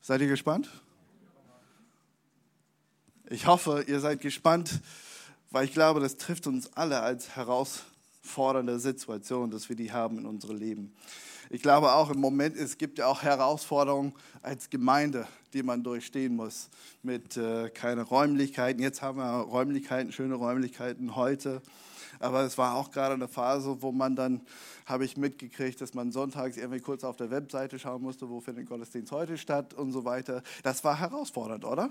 Seid 0.00 0.20
ihr 0.20 0.28
gespannt? 0.28 0.70
Ich 3.28 3.46
hoffe, 3.46 3.84
ihr 3.86 4.00
seid 4.00 4.20
gespannt, 4.20 4.80
weil 5.50 5.64
ich 5.64 5.72
glaube, 5.72 6.00
das 6.00 6.16
trifft 6.16 6.46
uns 6.46 6.72
alle 6.72 7.00
als 7.00 7.36
herausfordernde 8.22 8.78
Situation, 8.78 9.50
dass 9.50 9.68
wir 9.68 9.76
die 9.76 9.92
haben 9.92 10.18
in 10.18 10.26
unserem 10.26 10.56
Leben. 10.56 10.94
Ich 11.50 11.60
glaube 11.60 11.92
auch 11.92 12.10
im 12.10 12.20
Moment, 12.20 12.56
es 12.56 12.78
gibt 12.78 12.98
ja 12.98 13.06
auch 13.06 13.22
Herausforderungen 13.22 14.14
als 14.40 14.70
Gemeinde, 14.70 15.26
die 15.52 15.62
man 15.62 15.82
durchstehen 15.82 16.34
muss. 16.34 16.70
Mit 17.02 17.36
äh, 17.36 17.68
keine 17.68 18.02
Räumlichkeiten. 18.02 18.80
Jetzt 18.80 19.02
haben 19.02 19.18
wir 19.18 19.24
Räumlichkeiten, 19.24 20.12
schöne 20.12 20.34
Räumlichkeiten 20.34 21.14
heute. 21.14 21.60
Aber 22.20 22.42
es 22.42 22.56
war 22.56 22.76
auch 22.76 22.90
gerade 22.90 23.14
eine 23.14 23.28
Phase, 23.28 23.82
wo 23.82 23.92
man 23.92 24.16
dann, 24.16 24.40
habe 24.86 25.04
ich 25.04 25.16
mitgekriegt, 25.16 25.80
dass 25.80 25.92
man 25.92 26.12
sonntags 26.12 26.56
irgendwie 26.56 26.80
kurz 26.80 27.04
auf 27.04 27.16
der 27.16 27.30
Webseite 27.30 27.78
schauen 27.78 28.02
musste, 28.02 28.30
wo 28.30 28.40
findet 28.40 28.68
Gottesdienst 28.68 29.12
heute 29.12 29.36
statt 29.36 29.74
und 29.74 29.92
so 29.92 30.04
weiter. 30.04 30.42
Das 30.62 30.84
war 30.84 30.98
herausfordernd, 30.98 31.64
oder? 31.64 31.90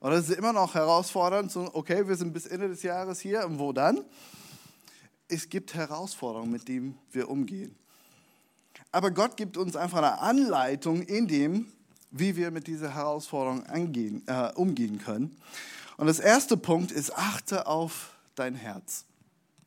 Das 0.00 0.28
ist 0.28 0.36
immer 0.36 0.52
noch 0.52 0.74
herausfordernd, 0.74 1.50
so, 1.50 1.68
okay, 1.72 2.06
wir 2.06 2.14
sind 2.14 2.32
bis 2.32 2.46
Ende 2.46 2.68
des 2.68 2.82
Jahres 2.84 3.18
hier, 3.18 3.44
und 3.46 3.58
wo 3.58 3.72
dann? 3.72 4.04
Es 5.28 5.48
gibt 5.48 5.74
Herausforderungen, 5.74 6.50
mit 6.50 6.68
denen 6.68 6.98
wir 7.12 7.28
umgehen. 7.28 7.74
Aber 8.92 9.10
Gott 9.10 9.36
gibt 9.36 9.56
uns 9.56 9.76
einfach 9.76 9.98
eine 9.98 10.20
Anleitung 10.20 11.02
in 11.02 11.28
dem, 11.28 11.72
wie 12.10 12.36
wir 12.36 12.50
mit 12.50 12.66
dieser 12.66 12.94
Herausforderung 12.94 13.66
angehen, 13.66 14.22
äh, 14.26 14.52
umgehen 14.54 14.98
können. 14.98 15.36
Und 15.98 16.06
das 16.06 16.20
erste 16.20 16.56
Punkt 16.56 16.90
ist, 16.90 17.14
achte 17.14 17.66
auf 17.66 18.14
dein 18.34 18.54
Herz. 18.54 19.04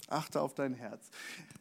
Achte 0.08 0.42
auf 0.42 0.56
dein 0.56 0.74
Herz. 0.74 1.10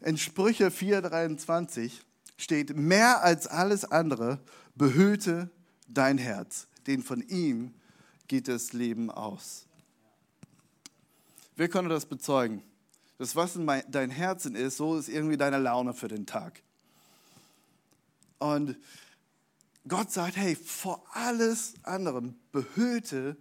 In 0.01 0.17
Sprüche 0.17 0.71
4,23 0.71 1.93
steht, 2.39 2.75
mehr 2.77 3.23
als 3.23 3.47
alles 3.47 3.85
andere 3.85 4.39
behüte 4.75 5.51
dein 5.89 6.17
Herz, 6.17 6.67
denn 6.87 7.03
von 7.03 7.21
ihm 7.21 7.75
geht 8.29 8.49
das 8.49 8.73
Leben 8.73 9.11
aus. 9.11 9.67
Wir 11.57 11.69
können 11.69 11.91
das 11.91 12.07
bezeugen. 12.07 12.63
Das, 13.21 13.37
was 13.37 13.55
in 13.55 13.67
mein, 13.67 13.83
dein 13.91 14.09
Herzen 14.09 14.55
ist, 14.55 14.79
so 14.79 14.97
ist 14.97 15.11
irgendwie 15.11 15.37
deine 15.37 15.59
Laune 15.59 15.93
für 15.93 16.09
den 16.09 16.25
Tag. 16.25 16.63
Und 18.39 18.79
Gott 19.87 20.11
sagt, 20.11 20.39
hey, 20.39 20.57
vor 20.57 21.05
alles 21.13 21.75
anderen 21.83 22.41
behüte 22.51 23.37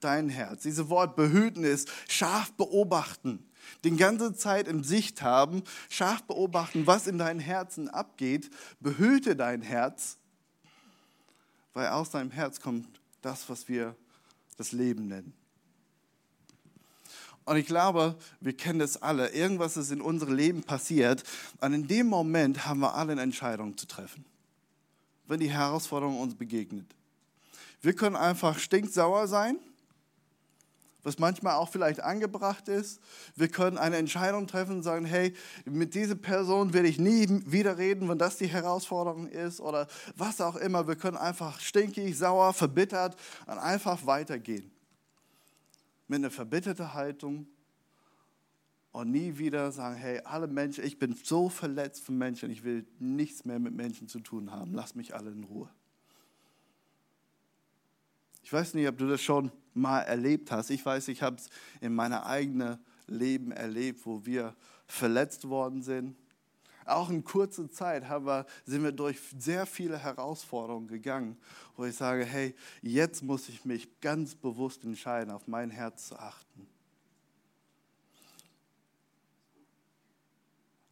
dein 0.00 0.30
Herz. 0.30 0.62
Dieses 0.62 0.88
Wort 0.88 1.14
behüten 1.14 1.62
ist 1.62 1.90
scharf 2.08 2.54
beobachten, 2.54 3.46
die 3.84 3.94
ganze 3.94 4.32
Zeit 4.32 4.66
im 4.66 4.82
Sicht 4.82 5.20
haben, 5.20 5.62
scharf 5.90 6.22
beobachten, 6.22 6.86
was 6.86 7.06
in 7.06 7.18
deinem 7.18 7.40
Herzen 7.40 7.90
abgeht. 7.90 8.48
Behüte 8.80 9.36
dein 9.36 9.60
Herz, 9.60 10.16
weil 11.74 11.88
aus 11.88 12.08
deinem 12.08 12.30
Herz 12.30 12.62
kommt 12.62 12.88
das, 13.20 13.46
was 13.50 13.68
wir 13.68 13.94
das 14.56 14.72
Leben 14.72 15.06
nennen. 15.06 15.37
Und 17.48 17.56
ich 17.56 17.66
glaube, 17.66 18.16
wir 18.40 18.56
kennen 18.56 18.78
das 18.78 19.00
alle. 19.00 19.30
Irgendwas 19.30 19.76
ist 19.76 19.90
in 19.90 20.00
unserem 20.00 20.34
Leben 20.34 20.62
passiert. 20.62 21.22
Und 21.60 21.72
in 21.72 21.88
dem 21.88 22.06
Moment 22.06 22.66
haben 22.66 22.80
wir 22.80 22.94
alle 22.94 23.12
eine 23.12 23.22
Entscheidung 23.22 23.76
zu 23.76 23.86
treffen, 23.86 24.24
wenn 25.26 25.40
die 25.40 25.50
Herausforderung 25.50 26.20
uns 26.20 26.34
begegnet. 26.34 26.86
Wir 27.80 27.94
können 27.94 28.16
einfach 28.16 28.58
stinksauer 28.58 29.28
sein 29.28 29.58
was 31.08 31.18
manchmal 31.18 31.54
auch 31.54 31.70
vielleicht 31.70 32.00
angebracht 32.00 32.68
ist. 32.68 33.00
Wir 33.34 33.48
können 33.48 33.78
eine 33.78 33.96
Entscheidung 33.96 34.46
treffen 34.46 34.76
und 34.76 34.82
sagen, 34.82 35.06
hey, 35.06 35.32
mit 35.64 35.94
dieser 35.94 36.16
Person 36.16 36.74
werde 36.74 36.88
ich 36.88 36.98
nie 36.98 37.26
wieder 37.46 37.78
reden, 37.78 38.08
wenn 38.08 38.18
das 38.18 38.36
die 38.36 38.46
Herausforderung 38.46 39.26
ist 39.26 39.60
oder 39.60 39.86
was 40.16 40.40
auch 40.40 40.56
immer. 40.56 40.86
Wir 40.86 40.96
können 40.96 41.16
einfach 41.16 41.60
stinkig, 41.60 42.18
sauer, 42.18 42.52
verbittert 42.52 43.16
und 43.46 43.58
einfach 43.58 44.04
weitergehen. 44.04 44.70
Mit 46.08 46.16
einer 46.16 46.30
verbitterten 46.30 46.94
Haltung 46.94 47.46
und 48.92 49.10
nie 49.10 49.38
wieder 49.38 49.70
sagen, 49.70 49.96
hey, 49.96 50.20
alle 50.24 50.46
Menschen, 50.48 50.84
ich 50.84 50.98
bin 50.98 51.14
so 51.14 51.48
verletzt 51.48 52.04
von 52.04 52.18
Menschen, 52.18 52.50
ich 52.50 52.64
will 52.64 52.86
nichts 52.98 53.44
mehr 53.44 53.58
mit 53.58 53.74
Menschen 53.74 54.08
zu 54.08 54.20
tun 54.20 54.50
haben. 54.50 54.74
Lass 54.74 54.94
mich 54.94 55.14
alle 55.14 55.30
in 55.30 55.44
Ruhe. 55.44 55.70
Ich 58.42 58.52
weiß 58.52 58.74
nicht, 58.74 58.88
ob 58.88 58.96
du 58.96 59.06
das 59.06 59.20
schon 59.20 59.52
mal 59.74 60.00
erlebt 60.00 60.50
hast. 60.50 60.70
Ich 60.70 60.84
weiß, 60.84 61.08
ich 61.08 61.22
habe 61.22 61.36
es 61.36 61.50
in 61.80 61.94
meinem 61.94 62.22
eigenen 62.22 62.78
Leben 63.06 63.52
erlebt, 63.52 64.06
wo 64.06 64.24
wir 64.24 64.56
verletzt 64.86 65.48
worden 65.48 65.82
sind. 65.82 66.16
Auch 66.88 67.10
in 67.10 67.22
kurzer 67.22 67.70
Zeit 67.70 68.08
wir, 68.08 68.46
sind 68.64 68.82
wir 68.82 68.92
durch 68.92 69.18
sehr 69.38 69.66
viele 69.66 69.98
Herausforderungen 69.98 70.88
gegangen, 70.88 71.36
wo 71.76 71.84
ich 71.84 71.94
sage, 71.94 72.24
hey, 72.24 72.54
jetzt 72.82 73.22
muss 73.22 73.48
ich 73.48 73.64
mich 73.64 74.00
ganz 74.00 74.34
bewusst 74.34 74.84
entscheiden, 74.84 75.30
auf 75.30 75.46
mein 75.46 75.70
Herz 75.70 76.08
zu 76.08 76.18
achten. 76.18 76.66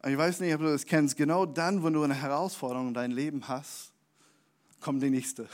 Und 0.03 0.11
ich 0.11 0.17
weiß 0.17 0.39
nicht, 0.39 0.53
ob 0.53 0.61
du 0.61 0.67
das 0.67 0.85
kennst, 0.85 1.17
genau 1.17 1.45
dann, 1.45 1.83
wenn 1.83 1.93
du 1.93 2.03
eine 2.03 2.13
Herausforderung 2.13 2.89
in 2.89 2.93
deinem 2.93 3.15
Leben 3.15 3.47
hast, 3.47 3.91
kommt 4.79 5.01
die 5.01 5.09
nächste. 5.09 5.49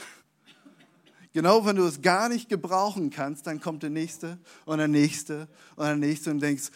Genau, 1.32 1.66
wenn 1.66 1.74
du 1.74 1.84
es 1.84 2.00
gar 2.00 2.28
nicht 2.28 2.48
gebrauchen 2.48 3.10
kannst, 3.10 3.48
dann 3.48 3.60
kommt 3.60 3.82
der 3.82 3.90
nächste 3.90 4.38
und 4.66 4.78
der 4.78 4.86
nächste 4.86 5.48
und 5.74 5.84
der 5.84 5.96
nächste 5.96 6.30
und 6.30 6.38
denkst, 6.38 6.70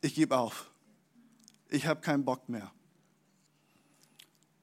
ich 0.00 0.16
gebe 0.16 0.36
auf. 0.36 0.70
Ich 1.74 1.88
habe 1.88 2.00
keinen 2.00 2.24
Bock 2.24 2.48
mehr. 2.48 2.70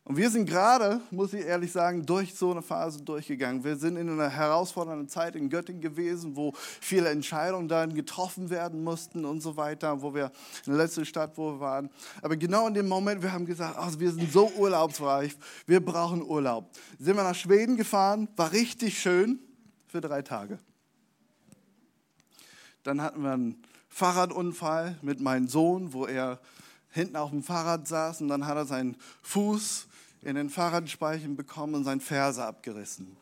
Und 0.05 0.15
wir 0.15 0.29
sind 0.29 0.45
gerade, 0.45 1.01
muss 1.11 1.33
ich 1.33 1.45
ehrlich 1.45 1.69
sagen, 1.69 2.05
durch 2.05 2.33
so 2.33 2.51
eine 2.51 2.61
Phase 2.61 3.03
durchgegangen. 3.03 3.65
Wir 3.65 3.75
sind 3.75 3.97
in 3.97 4.09
einer 4.09 4.29
herausfordernden 4.29 5.09
Zeit 5.09 5.35
in 5.35 5.49
Göttingen 5.49 5.81
gewesen, 5.81 6.37
wo 6.37 6.53
viele 6.55 7.09
Entscheidungen 7.09 7.67
dann 7.67 7.93
getroffen 7.93 8.49
werden 8.49 8.85
mussten 8.85 9.25
und 9.25 9.41
so 9.41 9.57
weiter, 9.57 10.01
wo 10.01 10.13
wir 10.13 10.31
in 10.65 10.71
der 10.71 10.83
letzten 10.83 11.03
Stadt, 11.03 11.37
wo 11.37 11.51
wir 11.51 11.59
waren. 11.59 11.89
Aber 12.21 12.37
genau 12.37 12.65
in 12.65 12.75
dem 12.75 12.87
Moment, 12.87 13.21
wir 13.21 13.33
haben 13.33 13.45
gesagt, 13.45 13.75
ach, 13.77 13.91
wir 13.99 14.11
sind 14.11 14.31
so 14.31 14.49
urlaubsreif, 14.55 15.37
wir 15.67 15.83
brauchen 15.83 16.23
Urlaub. 16.23 16.69
Sind 16.97 17.17
wir 17.17 17.23
nach 17.23 17.35
Schweden 17.35 17.75
gefahren, 17.75 18.29
war 18.37 18.53
richtig 18.53 18.97
schön 18.99 19.37
für 19.85 19.99
drei 19.99 20.21
Tage. 20.21 20.59
Dann 22.83 23.01
hatten 23.01 23.21
wir 23.21 23.33
einen 23.33 23.61
Fahrradunfall 23.89 24.97
mit 25.01 25.19
meinem 25.19 25.49
Sohn, 25.49 25.91
wo 25.91 26.05
er 26.05 26.39
hinten 26.91 27.15
auf 27.15 27.31
dem 27.31 27.43
Fahrrad 27.43 27.87
saß 27.87 28.21
und 28.21 28.27
dann 28.27 28.45
hat 28.45 28.57
er 28.57 28.65
seinen 28.65 28.95
Fuß 29.23 29.87
in 30.21 30.35
den 30.35 30.49
Fahrradspeichen 30.49 31.35
bekommen 31.35 31.75
und 31.75 31.83
sein 31.83 31.99
Ferse 31.99 32.45
abgerissen. 32.45 33.17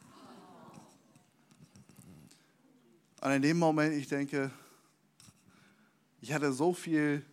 Und 3.21 3.31
in 3.31 3.41
dem 3.41 3.57
Moment, 3.57 3.93
ich 3.95 4.07
denke, 4.07 4.51
Ich 6.21 6.33
hatte 6.33 6.51
so 6.51 6.73
viel 6.73 7.25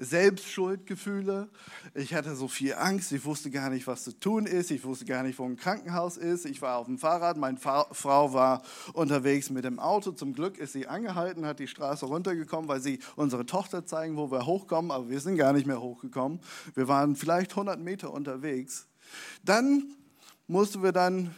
Selbstschuldgefühle. 0.00 1.50
Ich 1.94 2.14
hatte 2.14 2.34
so 2.34 2.48
viel 2.48 2.74
Angst. 2.74 3.12
Ich 3.12 3.24
wusste 3.26 3.50
gar 3.50 3.68
nicht, 3.68 3.86
was 3.86 4.04
zu 4.04 4.18
tun 4.18 4.46
ist. 4.46 4.70
Ich 4.70 4.82
wusste 4.82 5.04
gar 5.04 5.22
nicht, 5.22 5.38
wo 5.38 5.44
ein 5.44 5.56
Krankenhaus 5.56 6.16
ist. 6.16 6.46
Ich 6.46 6.62
war 6.62 6.78
auf 6.78 6.86
dem 6.86 6.98
Fahrrad. 6.98 7.36
Meine 7.36 7.58
Frau 7.58 8.32
war 8.32 8.62
unterwegs 8.94 9.50
mit 9.50 9.64
dem 9.64 9.78
Auto. 9.78 10.12
Zum 10.12 10.32
Glück 10.32 10.58
ist 10.58 10.72
sie 10.72 10.86
angehalten, 10.86 11.44
hat 11.44 11.58
die 11.58 11.68
Straße 11.68 12.06
runtergekommen, 12.06 12.66
weil 12.66 12.80
sie 12.80 12.98
unsere 13.14 13.44
Tochter 13.44 13.84
zeigen, 13.84 14.16
wo 14.16 14.30
wir 14.30 14.46
hochkommen. 14.46 14.90
Aber 14.90 15.10
wir 15.10 15.20
sind 15.20 15.36
gar 15.36 15.52
nicht 15.52 15.66
mehr 15.66 15.80
hochgekommen. 15.80 16.40
Wir 16.74 16.88
waren 16.88 17.14
vielleicht 17.14 17.50
100 17.52 17.78
Meter 17.78 18.12
unterwegs. 18.12 18.88
Dann 19.44 19.94
mussten 20.46 20.82
wir 20.82 20.92
dann 20.92 21.34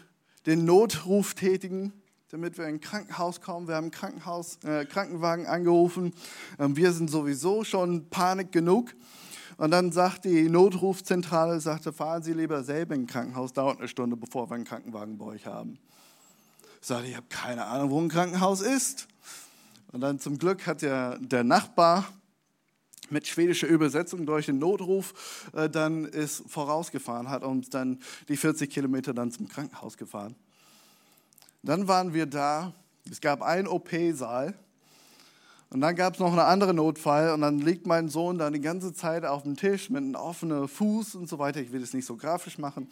den 0.47 0.65
Notruf 0.65 1.35
tätigen 1.35 1.93
damit 2.33 2.57
wir 2.57 2.67
in 2.67 2.77
ein 2.77 2.81
Krankenhaus 2.81 3.43
kommen. 3.43 3.69
Wir 3.69 3.75
haben 3.75 3.91
Krankenhaus, 3.91 4.57
äh, 4.65 4.87
Krankenwagen 4.87 5.45
angerufen. 5.45 6.15
Ähm, 6.59 6.75
wir 6.77 6.93
sind 6.93 7.11
sowieso 7.11 7.63
schon 7.63 8.09
Panik 8.09 8.53
genug. 8.53 8.95
Und 9.59 9.71
dann 9.71 9.93
sagt 9.93 10.25
die 10.25 10.49
Notrufzentrale, 10.49 11.61
sagte, 11.61 11.93
fahren 11.93 12.23
Sie 12.23 12.33
lieber 12.33 12.65
selber 12.65 12.95
in 12.95 13.03
ein 13.03 13.07
Krankenhaus, 13.07 13.53
dauert 13.53 13.81
eine 13.81 13.89
Stunde, 13.89 14.17
bevor 14.17 14.49
wir 14.49 14.55
einen 14.55 14.65
Krankenwagen 14.65 15.19
bei 15.19 15.27
euch 15.27 15.45
haben. 15.45 15.79
Ich 16.81 16.87
sagte, 16.87 17.07
ich 17.09 17.17
habe 17.17 17.27
keine 17.29 17.67
Ahnung, 17.67 17.91
wo 17.91 18.01
ein 18.01 18.09
Krankenhaus 18.09 18.63
ist. 18.63 19.09
Und 19.93 20.01
dann 20.01 20.19
zum 20.19 20.39
Glück 20.39 20.67
hat 20.67 20.81
der, 20.81 21.19
der 21.19 21.45
Nachbar 21.45 22.09
mit 23.11 23.27
schwedischer 23.27 23.69
Übersetzung 23.69 24.25
durch 24.25 24.47
den 24.47 24.59
Notruf 24.59 25.51
äh, 25.53 25.69
dann 25.69 26.07
ist 26.07 26.45
vorausgefahren, 26.47 27.29
hat 27.29 27.45
uns 27.45 27.69
dann 27.69 28.01
die 28.29 28.39
40 28.39 28.71
Kilometer 28.71 29.13
dann 29.13 29.31
zum 29.31 29.51
Krankenhaus 29.51 29.99
gefahren. 29.99 30.35
Dann 31.63 31.89
waren 31.89 32.13
wir 32.13 32.27
da. 32.27 32.73
Es 33.11 33.21
gab 33.21 33.43
einen 33.43 33.69
OP-Saal. 33.69 34.55
Und 35.71 35.81
dann 35.81 35.97
gab 35.97 36.15
es 36.15 36.21
noch 36.21 36.31
einen 36.33 36.41
anderen 36.41 36.77
Notfall 36.77 37.31
und 37.31 37.41
dann 37.41 37.59
liegt 37.61 37.87
mein 37.87 38.09
Sohn 38.09 38.37
dann 38.37 38.53
die 38.53 38.61
ganze 38.61 38.93
Zeit 38.93 39.25
auf 39.25 39.45
dem 39.45 39.57
Tisch 39.57 39.89
mit 39.89 40.03
einem 40.03 40.17
offenen 40.17 40.69
Fuß 40.69 41.15
und 41.15 41.31
so 41.31 41.39
weiter. 41.39 41.61
Ich 41.61 41.73
will 41.73 41.83
es 41.83 41.95
nicht 41.95 42.05
so 42.05 42.17
grafisch 42.17 42.59
machen. 42.59 42.91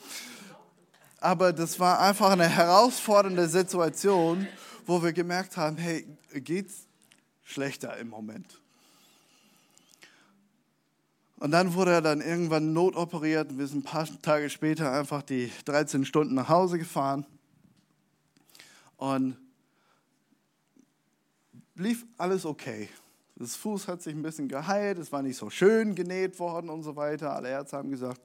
Aber 1.20 1.52
das 1.52 1.78
war 1.78 2.00
einfach 2.00 2.30
eine 2.30 2.48
herausfordernde 2.48 3.48
Situation, 3.48 4.46
wo 4.86 5.02
wir 5.02 5.12
gemerkt 5.12 5.58
haben, 5.58 5.76
hey, 5.76 6.06
geht's 6.32 6.86
schlechter 7.42 7.98
im 7.98 8.08
Moment. 8.08 8.60
Und 11.36 11.50
dann 11.50 11.74
wurde 11.74 11.92
er 11.92 12.02
dann 12.02 12.22
irgendwann 12.22 12.72
notoperiert 12.72 13.50
und 13.50 13.58
wir 13.58 13.66
sind 13.66 13.80
ein 13.80 13.82
paar 13.82 14.06
Tage 14.22 14.48
später 14.48 14.92
einfach 14.92 15.22
die 15.22 15.52
13 15.66 16.06
Stunden 16.06 16.34
nach 16.34 16.48
Hause 16.48 16.78
gefahren. 16.78 17.26
Und 19.00 19.38
lief 21.74 22.04
alles 22.18 22.44
okay. 22.44 22.90
Das 23.34 23.56
Fuß 23.56 23.88
hat 23.88 24.02
sich 24.02 24.14
ein 24.14 24.20
bisschen 24.20 24.46
geheilt, 24.46 24.98
es 24.98 25.10
war 25.10 25.22
nicht 25.22 25.38
so 25.38 25.48
schön 25.48 25.94
genäht 25.94 26.38
worden 26.38 26.68
und 26.68 26.82
so 26.82 26.96
weiter. 26.96 27.34
Alle 27.34 27.48
Ärzte 27.48 27.78
haben 27.78 27.90
gesagt, 27.90 28.20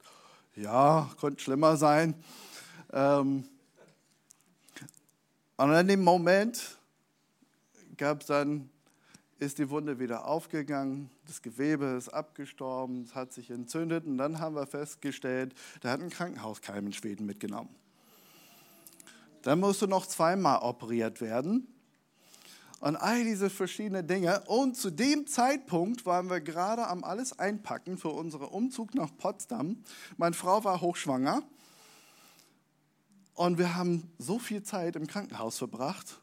ja, 0.54 1.10
könnte 1.18 1.42
schlimmer 1.42 1.78
sein. 1.78 2.14
Ähm 2.92 3.46
und 5.56 5.74
in 5.74 5.88
dem 5.88 6.04
Moment 6.04 6.78
gab 7.96 8.26
dann, 8.26 8.70
ist 9.40 9.58
die 9.58 9.70
Wunde 9.70 9.98
wieder 9.98 10.28
aufgegangen, 10.28 11.10
das 11.26 11.42
Gewebe 11.42 11.86
ist 11.98 12.10
abgestorben, 12.10 13.04
es 13.04 13.16
hat 13.16 13.32
sich 13.32 13.50
entzündet 13.50 14.06
und 14.06 14.18
dann 14.18 14.42
haben 14.42 14.56
wir 14.56 14.68
festgestellt, 14.68 15.56
der 15.84 15.92
hat 15.92 16.02
einen 16.02 16.10
Krankenhauskeim 16.10 16.88
in 16.88 16.92
Schweden 16.92 17.26
mitgenommen. 17.26 17.74
Dann 19.46 19.60
musst 19.60 19.84
du 19.84 19.86
noch 19.86 20.08
zweimal 20.08 20.64
operiert 20.64 21.22
werden. 21.22 21.68
Und 22.80 22.96
all 22.96 23.24
diese 23.24 23.52
verschiedenen 23.52 24.08
Dinge. 24.08 24.42
Und 24.48 24.76
zu 24.76 24.90
dem 24.90 25.28
Zeitpunkt 25.28 26.08
waren 26.08 26.32
wir 26.32 26.42
gerade 26.42 26.88
am 26.88 27.04
alles 27.04 27.38
einpacken 27.38 28.00
für 28.00 28.10
unseren 28.10 28.48
Umzug 28.48 28.96
nach 28.96 29.16
Potsdam. 29.16 29.84
Meine 30.18 30.34
Frau 30.34 30.64
war 30.64 30.82
hochschwanger. 30.82 31.44
Und 33.36 33.60
wir 33.60 33.76
haben 33.76 34.12
so 34.18 34.40
viel 34.40 34.64
Zeit 34.64 34.96
im 34.96 35.06
Krankenhaus 35.06 35.60
verbracht, 35.60 36.20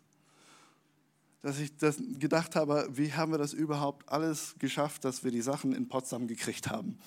dass 1.42 1.60
ich 1.60 1.76
das 1.76 1.98
gedacht 2.18 2.56
habe, 2.56 2.88
wie 2.90 3.12
haben 3.12 3.30
wir 3.30 3.38
das 3.38 3.52
überhaupt 3.52 4.08
alles 4.08 4.56
geschafft, 4.58 5.04
dass 5.04 5.22
wir 5.22 5.30
die 5.30 5.42
Sachen 5.42 5.74
in 5.74 5.86
Potsdam 5.86 6.26
gekriegt 6.26 6.70
haben. 6.70 6.98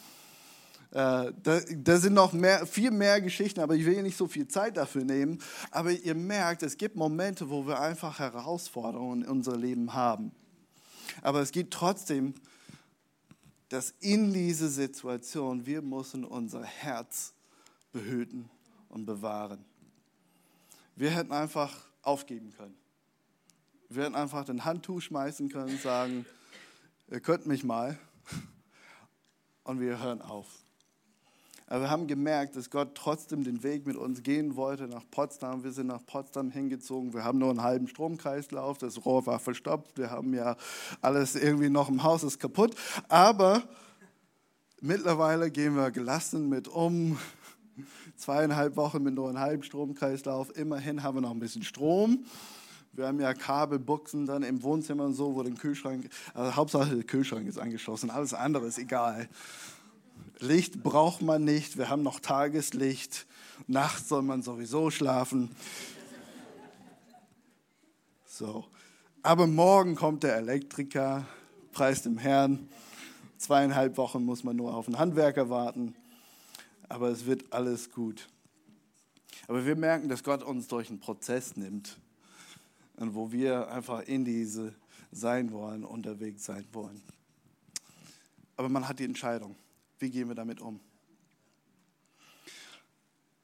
Äh, 0.96 1.34
da, 1.44 1.60
da, 1.60 1.98
sind 1.98 2.14
noch 2.14 2.32
mehr, 2.32 2.66
viel 2.66 2.90
mehr 2.90 3.20
Geschichten, 3.20 3.60
aber 3.60 3.75
ich 3.75 3.86
will 3.86 4.02
nicht 4.02 4.16
so 4.16 4.28
viel 4.28 4.48
Zeit 4.48 4.78
dafür 4.78 5.04
nehmen. 5.04 5.40
Aber 5.70 5.92
ihr 5.92 6.16
merkt, 6.16 6.63
es 6.63 6.78
gibt 6.78 6.96
Momente, 6.96 7.50
wo 7.50 7.67
wir 7.67 7.82
einfach 7.82 8.19
Herausforderungen 8.19 9.24
in 9.24 9.30
unserem 9.30 9.60
Leben 9.60 9.93
haben. 9.93 10.32
Aber 11.22 11.41
es 11.41 11.52
gibt 11.52 11.74
trotzdem, 11.74 12.34
dass 13.67 13.93
in 14.00 14.32
dieser 14.32 14.69
Situation 14.69 15.65
wir 15.65 15.82
müssen 15.82 16.24
unser 16.24 16.63
Herz 16.63 17.34
behüten 17.91 18.50
und 18.88 19.06
bewahren. 19.06 19.65
Wir 20.96 21.10
hätten 21.10 21.34
einfach 21.34 21.76
aufgeben 22.04 22.54
können. 22.56 22.78
Wir 23.89 24.06
hätten 24.06 24.15
einfach 24.15 24.46
den 24.46 24.63
Handtuch 24.63 25.02
schmeißen 25.02 25.50
können 25.50 25.78
sagen, 25.78 26.26
ihr 27.12 27.19
könnt 27.19 27.48
mich 27.48 27.65
mal. 27.65 28.00
Und 29.65 29.82
wir 29.82 30.02
hören 30.02 30.22
auf. 30.22 30.64
Aber 31.67 31.82
wir 31.82 31.89
haben 31.89 32.06
gemerkt, 32.06 32.56
dass 32.56 32.69
Gott 32.69 32.93
trotzdem 32.93 33.43
den 33.43 33.63
Weg 33.63 33.88
mit 33.88 33.95
uns 33.95 34.21
gehen 34.21 34.56
wollte 34.56 34.88
nach 34.88 35.04
Potsdam. 35.10 35.63
Wir 35.63 35.71
sind 35.71 35.88
nach 35.88 36.06
Potsdam 36.06 36.51
hingezogen. 36.51 37.13
Wir 37.13 37.23
haben 37.23 37.39
nur 37.39 37.49
einen 37.49 37.63
halben 37.63 37.88
Stromkreislauf. 37.88 38.78
Das 38.78 39.04
Rohr 39.04 39.25
war 39.25 39.39
verstopft. 39.39 39.97
Wir 39.97 40.12
haben 40.12 40.34
ja 40.36 40.58
alles 41.01 41.36
irgendwie 41.36 41.69
noch 41.69 41.89
im 41.89 42.04
Haus 42.04 42.23
ist 42.23 42.39
kaputt. 42.39 42.75
Aber 43.10 43.63
mittlerweile 44.80 45.49
gehen 45.49 45.75
wir 45.75 45.89
gelassen 45.89 46.49
mit 46.49 46.67
um. 46.67 47.17
Zweieinhalb 48.15 48.78
Wochen 48.78 49.01
mit 49.01 49.15
nur 49.15 49.28
einem 49.30 49.39
halben 49.39 49.63
Stromkreislauf. 49.63 50.56
Immerhin 50.56 51.01
haben 51.01 51.17
wir 51.17 51.21
noch 51.21 51.32
ein 51.32 51.39
bisschen 51.39 51.63
Strom. 51.63 52.25
Wir 52.93 53.08
haben 53.08 53.19
ja 53.19 53.34
Kabelbuchsen 53.34 54.25
dann 54.25 54.43
im 54.43 54.63
Wohnzimmer 54.63 55.04
und 55.04 55.15
so, 55.15 55.36
wo 55.36 55.43
der 55.43 55.51
Kühlschrank, 55.54 56.10
also 56.34 56.56
Hauptsache 56.56 56.95
der 56.95 57.04
Kühlschrank 57.04 57.45
ist 57.45 57.60
angeschlossen, 57.60 58.10
alles 58.10 58.34
andere 58.34 58.67
ist 58.67 58.78
egal. 58.78 59.28
Licht 60.39 60.84
braucht 60.84 61.21
man 61.21 61.43
nicht, 61.43 61.78
wir 61.78 61.89
haben 61.89 62.04
noch 62.04 62.19
Tageslicht, 62.19 63.26
nachts 63.67 64.10
soll 64.10 64.21
man 64.21 64.41
sowieso 64.41 64.91
schlafen. 64.91 65.56
So. 68.26 68.65
Aber 69.24 69.48
morgen 69.48 69.95
kommt 69.95 70.24
der 70.24 70.36
Elektriker, 70.36 71.26
preist 71.71 72.06
dem 72.06 72.17
Herrn. 72.17 72.69
Zweieinhalb 73.38 73.98
Wochen 73.98 74.24
muss 74.24 74.43
man 74.43 74.56
nur 74.56 74.74
auf 74.74 74.88
einen 74.88 75.00
Handwerker 75.00 75.50
warten, 75.50 75.95
aber 76.89 77.10
es 77.10 77.26
wird 77.26 77.52
alles 77.52 77.91
gut. 77.91 78.28
Aber 79.48 79.65
wir 79.65 79.76
merken, 79.76 80.10
dass 80.10 80.24
Gott 80.24 80.43
uns 80.43 80.67
durch 80.67 80.89
einen 80.89 81.00
Prozess 81.00 81.56
nimmt 81.56 81.98
und 82.98 83.15
wo 83.15 83.32
wir 83.32 83.71
einfach 83.71 84.02
in 84.02 84.26
diese 84.26 84.74
sein 85.12 85.52
wollen, 85.52 85.84
unterwegs 85.84 86.45
sein 86.45 86.65
wollen. 86.71 87.02
Aber 88.58 88.69
man 88.69 88.88
hat 88.88 89.00
die 89.00 89.06
Entscheidung. 89.06 89.56
Wie 90.06 90.12
gehen 90.12 90.28
wir 90.28 90.36
damit 90.36 90.62
um? 90.62 90.80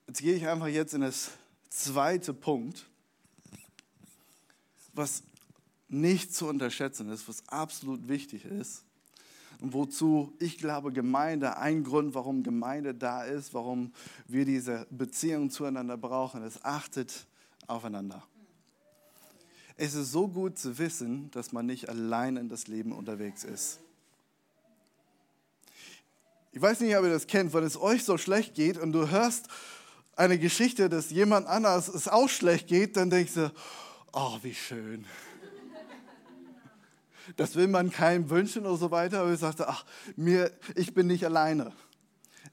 Jetzt 0.06 0.21
gehe 0.21 0.36
ich 0.36 0.47
einfach 0.47 0.67
jetzt 0.67 0.93
in 0.93 1.02
das 1.02 1.32
zweite 1.71 2.36
Punkt, 2.36 2.86
was 4.93 5.24
nicht 5.88 6.36
zu 6.36 6.47
unterschätzen 6.47 7.10
ist, 7.10 7.28
was 7.28 7.47
absolut 7.50 8.08
wichtig 8.08 8.45
ist 8.45 8.84
und 9.60 9.74
wozu 9.74 10.34
ich 10.38 10.60
glaube, 10.60 10.91
Gemeinde, 10.91 11.58
ein 11.58 11.84
Grund, 11.84 12.13
warum 12.13 12.43
Gemeinde 12.43 12.93
da 12.93 13.24
ist, 13.24 13.56
warum 13.56 13.91
wir 14.28 14.45
diese 14.45 14.86
Beziehung 14.91 15.50
zueinander 15.50 15.97
brauchen, 15.97 16.43
ist, 16.43 16.63
achtet 16.63 17.26
aufeinander. 17.65 18.24
Es 19.78 19.95
ist 19.95 20.12
so 20.12 20.28
gut 20.28 20.60
zu 20.60 20.78
wissen, 20.78 21.32
dass 21.32 21.54
man 21.54 21.65
nicht 21.65 21.89
allein 21.89 22.38
in 22.38 22.50
das 22.50 22.67
Leben 22.67 22.91
unterwegs 22.91 23.45
ist. 23.45 23.80
Ich 26.53 26.61
weiß 26.61 26.81
nicht, 26.81 26.97
ob 26.97 27.05
ihr 27.05 27.11
das 27.11 27.27
kennt, 27.27 27.53
wenn 27.53 27.63
es 27.63 27.79
euch 27.79 28.03
so 28.03 28.17
schlecht 28.17 28.55
geht 28.55 28.77
und 28.77 28.91
du 28.91 29.09
hörst 29.09 29.47
eine 30.17 30.37
Geschichte, 30.37 30.89
dass 30.89 31.09
jemand 31.09 31.47
anders 31.47 31.87
es 31.87 32.09
auch 32.09 32.27
schlecht 32.27 32.67
geht, 32.67 32.97
dann 32.97 33.09
denkst 33.09 33.35
du, 33.35 33.53
oh, 34.11 34.37
wie 34.41 34.53
schön. 34.53 35.05
Das 37.37 37.55
will 37.55 37.67
man 37.67 37.91
keinem 37.91 38.29
wünschen 38.29 38.65
oder 38.65 38.75
so 38.75 38.91
weiter, 38.91 39.21
aber 39.21 39.31
ich 39.31 39.39
sagte, 39.39 39.69
ach, 39.69 39.85
mir, 40.17 40.51
ich 40.75 40.93
bin 40.93 41.07
nicht 41.07 41.23
alleine. 41.23 41.71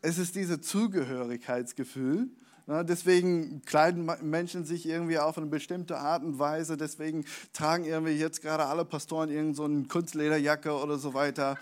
Es 0.03 0.19
ist 0.19 0.37
dieses 0.37 0.61
Zugehörigkeitsgefühl. 0.61 2.29
Ne, 2.69 2.85
deswegen 2.85 3.63
kleiden 3.65 4.09
Menschen 4.21 4.65
sich 4.67 4.87
irgendwie 4.87 5.19
auf 5.19 5.39
eine 5.39 5.47
bestimmte 5.47 5.99
Art 5.99 6.23
und 6.23 6.39
Weise. 6.39 6.77
Deswegen 6.77 7.25
tragen 7.53 7.87
irgendwie 7.87 8.13
jetzt 8.13 8.43
gerade 8.43 8.67
alle 8.67 8.85
Pastoren 8.85 9.31
irgend 9.31 9.57
so 9.57 9.69
Kunstlederjacke 9.89 10.73
oder 10.73 10.99
so 10.99 11.15
weiter. 11.15 11.57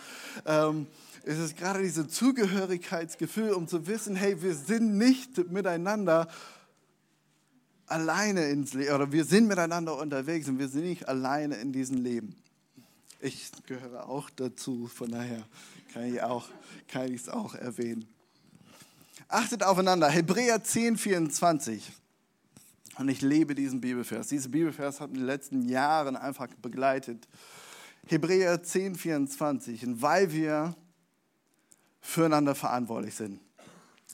Ähm, 0.45 0.89
es 1.29 1.39
ist 1.39 1.57
gerade 1.57 1.83
dieses 1.83 2.07
Zugehörigkeitsgefühl, 2.09 3.51
um 3.51 3.67
zu 3.67 3.89
wissen, 3.89 4.15
hey, 4.15 4.41
wir 4.43 4.55
sind 4.55 4.97
nicht 4.97 5.51
miteinander 5.51 6.29
alleine 7.87 8.49
ins 8.49 8.75
Leben, 8.75 8.95
oder 8.95 9.11
wir 9.11 9.25
sind 9.25 9.49
miteinander 9.49 9.99
unterwegs 9.99 10.49
und 10.49 10.61
wir 10.61 10.69
sind 10.69 10.85
nicht 10.85 11.09
alleine 11.09 11.57
in 11.57 11.73
diesem 11.73 11.97
Leben. 11.97 12.37
Ich 13.19 13.51
gehöre 13.67 14.09
auch 14.09 14.31
dazu, 14.31 14.87
von 14.87 15.11
daher 15.11 15.43
kann 15.93 16.05
ich 16.05 17.21
es 17.21 17.29
auch 17.29 17.55
erwähnen. 17.57 18.07
Achtet 19.27 19.65
aufeinander. 19.65 20.09
Hebräer 20.09 20.63
10, 20.63 20.97
24. 20.97 21.91
Und 22.99 23.09
ich 23.09 23.21
liebe 23.21 23.57
diesen 23.57 23.81
Bibelvers. 23.81 24.29
Dieser 24.29 24.49
Bibelvers 24.49 25.01
hat 25.01 25.09
in 25.09 25.17
den 25.17 25.27
letzten 25.27 25.69
Jahren 25.69 26.15
einfach 26.15 26.47
begleitet. 26.63 27.27
Hebräer 28.07 28.63
10, 28.63 28.95
24. 28.95 29.87
Und 29.87 30.03
weil 30.03 30.31
wir 30.31 30.77
füreinander 32.07 32.55
verantwortlich 32.55 33.15
sind, 33.15 33.41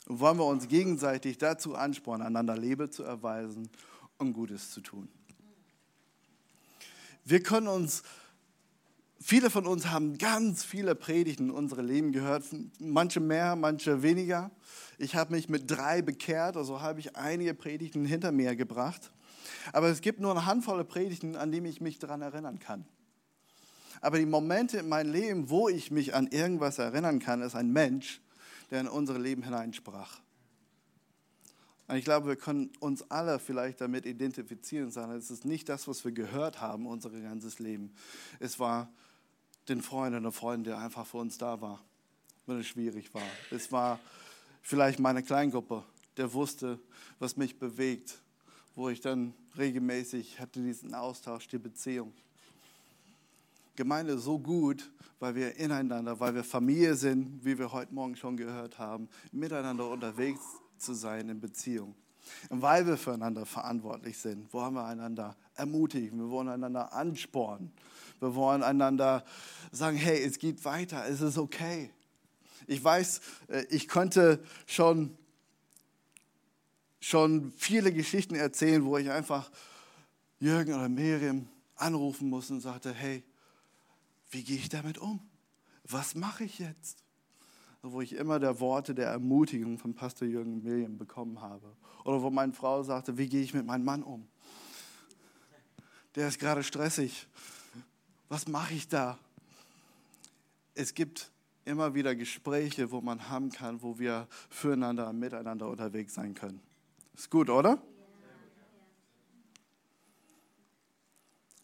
wollen 0.06 0.38
wir 0.38 0.46
uns 0.46 0.66
gegenseitig 0.66 1.38
dazu 1.38 1.74
anspornen, 1.74 2.26
einander 2.26 2.56
Liebe 2.56 2.90
zu 2.90 3.02
erweisen 3.02 3.68
und 4.18 4.32
Gutes 4.32 4.70
zu 4.70 4.80
tun. 4.80 5.08
Wir 7.24 7.42
können 7.42 7.68
uns, 7.68 8.02
viele 9.20 9.50
von 9.50 9.66
uns 9.66 9.86
haben 9.86 10.18
ganz 10.18 10.64
viele 10.64 10.94
Predigten 10.94 11.50
in 11.50 11.50
unserem 11.50 11.86
Leben 11.86 12.12
gehört, 12.12 12.44
manche 12.80 13.20
mehr, 13.20 13.54
manche 13.56 14.02
weniger. 14.02 14.50
Ich 14.98 15.14
habe 15.14 15.34
mich 15.34 15.48
mit 15.48 15.70
drei 15.70 16.02
bekehrt, 16.02 16.56
also 16.56 16.80
habe 16.80 16.98
ich 16.98 17.14
einige 17.14 17.54
Predigten 17.54 18.04
hinter 18.04 18.32
mir 18.32 18.56
gebracht. 18.56 19.12
Aber 19.72 19.88
es 19.88 20.00
gibt 20.00 20.18
nur 20.18 20.32
eine 20.32 20.46
Handvoll 20.46 20.84
Predigten, 20.84 21.36
an 21.36 21.52
die 21.52 21.58
ich 21.58 21.80
mich 21.80 21.98
daran 21.98 22.22
erinnern 22.22 22.58
kann. 22.58 22.86
Aber 24.02 24.18
die 24.18 24.26
Momente 24.26 24.78
in 24.78 24.88
meinem 24.88 25.12
Leben, 25.12 25.48
wo 25.48 25.68
ich 25.68 25.92
mich 25.92 26.14
an 26.14 26.26
irgendwas 26.26 26.78
erinnern 26.78 27.20
kann, 27.20 27.40
ist 27.40 27.54
ein 27.54 27.72
Mensch, 27.72 28.20
der 28.70 28.80
in 28.80 28.88
unser 28.88 29.16
Leben 29.16 29.44
hineinsprach. 29.44 30.20
Und 31.86 31.96
ich 31.96 32.04
glaube, 32.04 32.26
wir 32.26 32.36
können 32.36 32.70
uns 32.80 33.08
alle 33.10 33.38
vielleicht 33.38 33.80
damit 33.80 34.04
identifizieren, 34.04 34.90
sondern 34.90 35.18
es 35.18 35.30
ist 35.30 35.44
nicht 35.44 35.68
das, 35.68 35.86
was 35.86 36.04
wir 36.04 36.10
gehört 36.10 36.60
haben, 36.60 36.86
unser 36.86 37.10
ganzes 37.10 37.60
Leben. 37.60 37.94
Es 38.40 38.58
war 38.58 38.90
den 39.68 39.82
Freund 39.82 40.16
oder 40.16 40.32
Freund, 40.32 40.66
der 40.66 40.78
einfach 40.78 41.06
für 41.06 41.18
uns 41.18 41.38
da 41.38 41.60
war, 41.60 41.80
wenn 42.46 42.58
es 42.58 42.66
schwierig 42.66 43.14
war. 43.14 43.22
Es 43.52 43.70
war 43.70 44.00
vielleicht 44.62 44.98
meine 44.98 45.22
Kleingruppe, 45.22 45.84
der 46.16 46.32
wusste, 46.32 46.80
was 47.20 47.36
mich 47.36 47.58
bewegt, 47.58 48.20
wo 48.74 48.88
ich 48.88 49.00
dann 49.00 49.32
regelmäßig 49.56 50.40
hatte 50.40 50.60
diesen 50.60 50.92
Austausch, 50.92 51.46
die 51.46 51.58
Beziehung. 51.58 52.12
Gemeinde 53.74 54.18
so 54.18 54.38
gut, 54.38 54.92
weil 55.18 55.34
wir 55.34 55.56
ineinander, 55.56 56.18
weil 56.20 56.34
wir 56.34 56.44
Familie 56.44 56.94
sind, 56.94 57.44
wie 57.44 57.58
wir 57.58 57.72
heute 57.72 57.94
Morgen 57.94 58.16
schon 58.16 58.36
gehört 58.36 58.78
haben, 58.78 59.08
miteinander 59.30 59.88
unterwegs 59.88 60.40
zu 60.76 60.94
sein 60.94 61.28
in 61.28 61.40
Beziehung. 61.40 61.94
Und 62.48 62.62
weil 62.62 62.86
wir 62.86 62.96
füreinander 62.96 63.46
verantwortlich 63.46 64.18
sind, 64.18 64.52
wollen 64.52 64.74
wir 64.74 64.84
einander 64.84 65.36
ermutigen, 65.54 66.18
wir 66.18 66.30
wollen 66.30 66.48
einander 66.48 66.92
anspornen, 66.92 67.72
wir 68.20 68.34
wollen 68.34 68.62
einander 68.62 69.24
sagen, 69.70 69.96
hey, 69.96 70.22
es 70.22 70.38
geht 70.38 70.64
weiter, 70.64 71.06
es 71.08 71.20
ist 71.20 71.38
okay. 71.38 71.90
Ich 72.66 72.82
weiß, 72.82 73.20
äh, 73.48 73.64
ich 73.70 73.88
könnte 73.88 74.42
schon, 74.66 75.16
schon 77.00 77.52
viele 77.56 77.92
Geschichten 77.92 78.34
erzählen, 78.34 78.84
wo 78.84 78.96
ich 78.98 79.10
einfach 79.10 79.50
Jürgen 80.38 80.74
oder 80.74 80.88
Miriam 80.88 81.48
anrufen 81.76 82.28
muss 82.28 82.50
und 82.50 82.60
sagte, 82.60 82.92
hey, 82.92 83.24
wie 84.32 84.42
gehe 84.42 84.56
ich 84.56 84.68
damit 84.68 84.98
um? 84.98 85.20
Was 85.84 86.14
mache 86.14 86.44
ich 86.44 86.58
jetzt? 86.58 87.04
Wo 87.82 88.00
ich 88.00 88.14
immer 88.14 88.38
der 88.38 88.60
Worte 88.60 88.94
der 88.94 89.08
Ermutigung 89.08 89.78
von 89.78 89.94
Pastor 89.94 90.26
Jürgen 90.26 90.62
Miriam 90.62 90.96
bekommen 90.96 91.40
habe. 91.40 91.76
Oder 92.04 92.22
wo 92.22 92.30
meine 92.30 92.52
Frau 92.52 92.82
sagte, 92.82 93.18
wie 93.18 93.28
gehe 93.28 93.42
ich 93.42 93.54
mit 93.54 93.66
meinem 93.66 93.84
Mann 93.84 94.02
um? 94.02 94.26
Der 96.14 96.28
ist 96.28 96.38
gerade 96.38 96.62
stressig. 96.62 97.26
Was 98.28 98.46
mache 98.48 98.74
ich 98.74 98.88
da? 98.88 99.18
Es 100.74 100.94
gibt 100.94 101.30
immer 101.64 101.94
wieder 101.94 102.14
Gespräche, 102.14 102.90
wo 102.90 103.00
man 103.00 103.28
haben 103.28 103.50
kann, 103.50 103.82
wo 103.82 103.98
wir 103.98 104.26
füreinander, 104.48 105.12
miteinander 105.12 105.68
unterwegs 105.68 106.14
sein 106.14 106.34
können. 106.34 106.60
Ist 107.14 107.30
gut, 107.30 107.50
oder? 107.50 107.82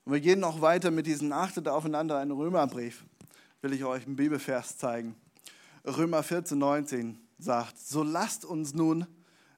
Und 0.09 0.15
wir 0.15 0.21
gehen 0.23 0.41
noch 0.41 0.63
weiter 0.63 0.91
mit 0.91 1.07
diesem 1.07 1.31
Achtet 1.33 1.69
aufeinander, 1.69 2.17
einen 2.17 2.31
Römerbrief. 2.31 3.05
Will 3.61 3.75
ich 3.75 3.85
euch 3.85 4.07
einen 4.07 4.17
Bibelvers 4.17 4.79
zeigen. 4.79 5.15
Römer 5.85 6.23
14, 6.23 6.57
19 6.57 7.19
sagt, 7.39 7.79
so 7.79 8.03
lasst 8.03 8.47
uns 8.47 8.73
nun 8.73 9.07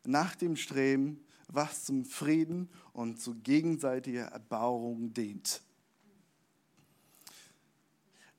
nach 0.05 0.35
dem 0.35 0.57
Streben, 0.57 1.25
was 1.47 1.85
zum 1.85 2.05
Frieden 2.05 2.69
und 2.93 3.21
zu 3.21 3.37
gegenseitiger 3.37 4.25
Erbauung 4.25 5.15
dient. 5.15 5.63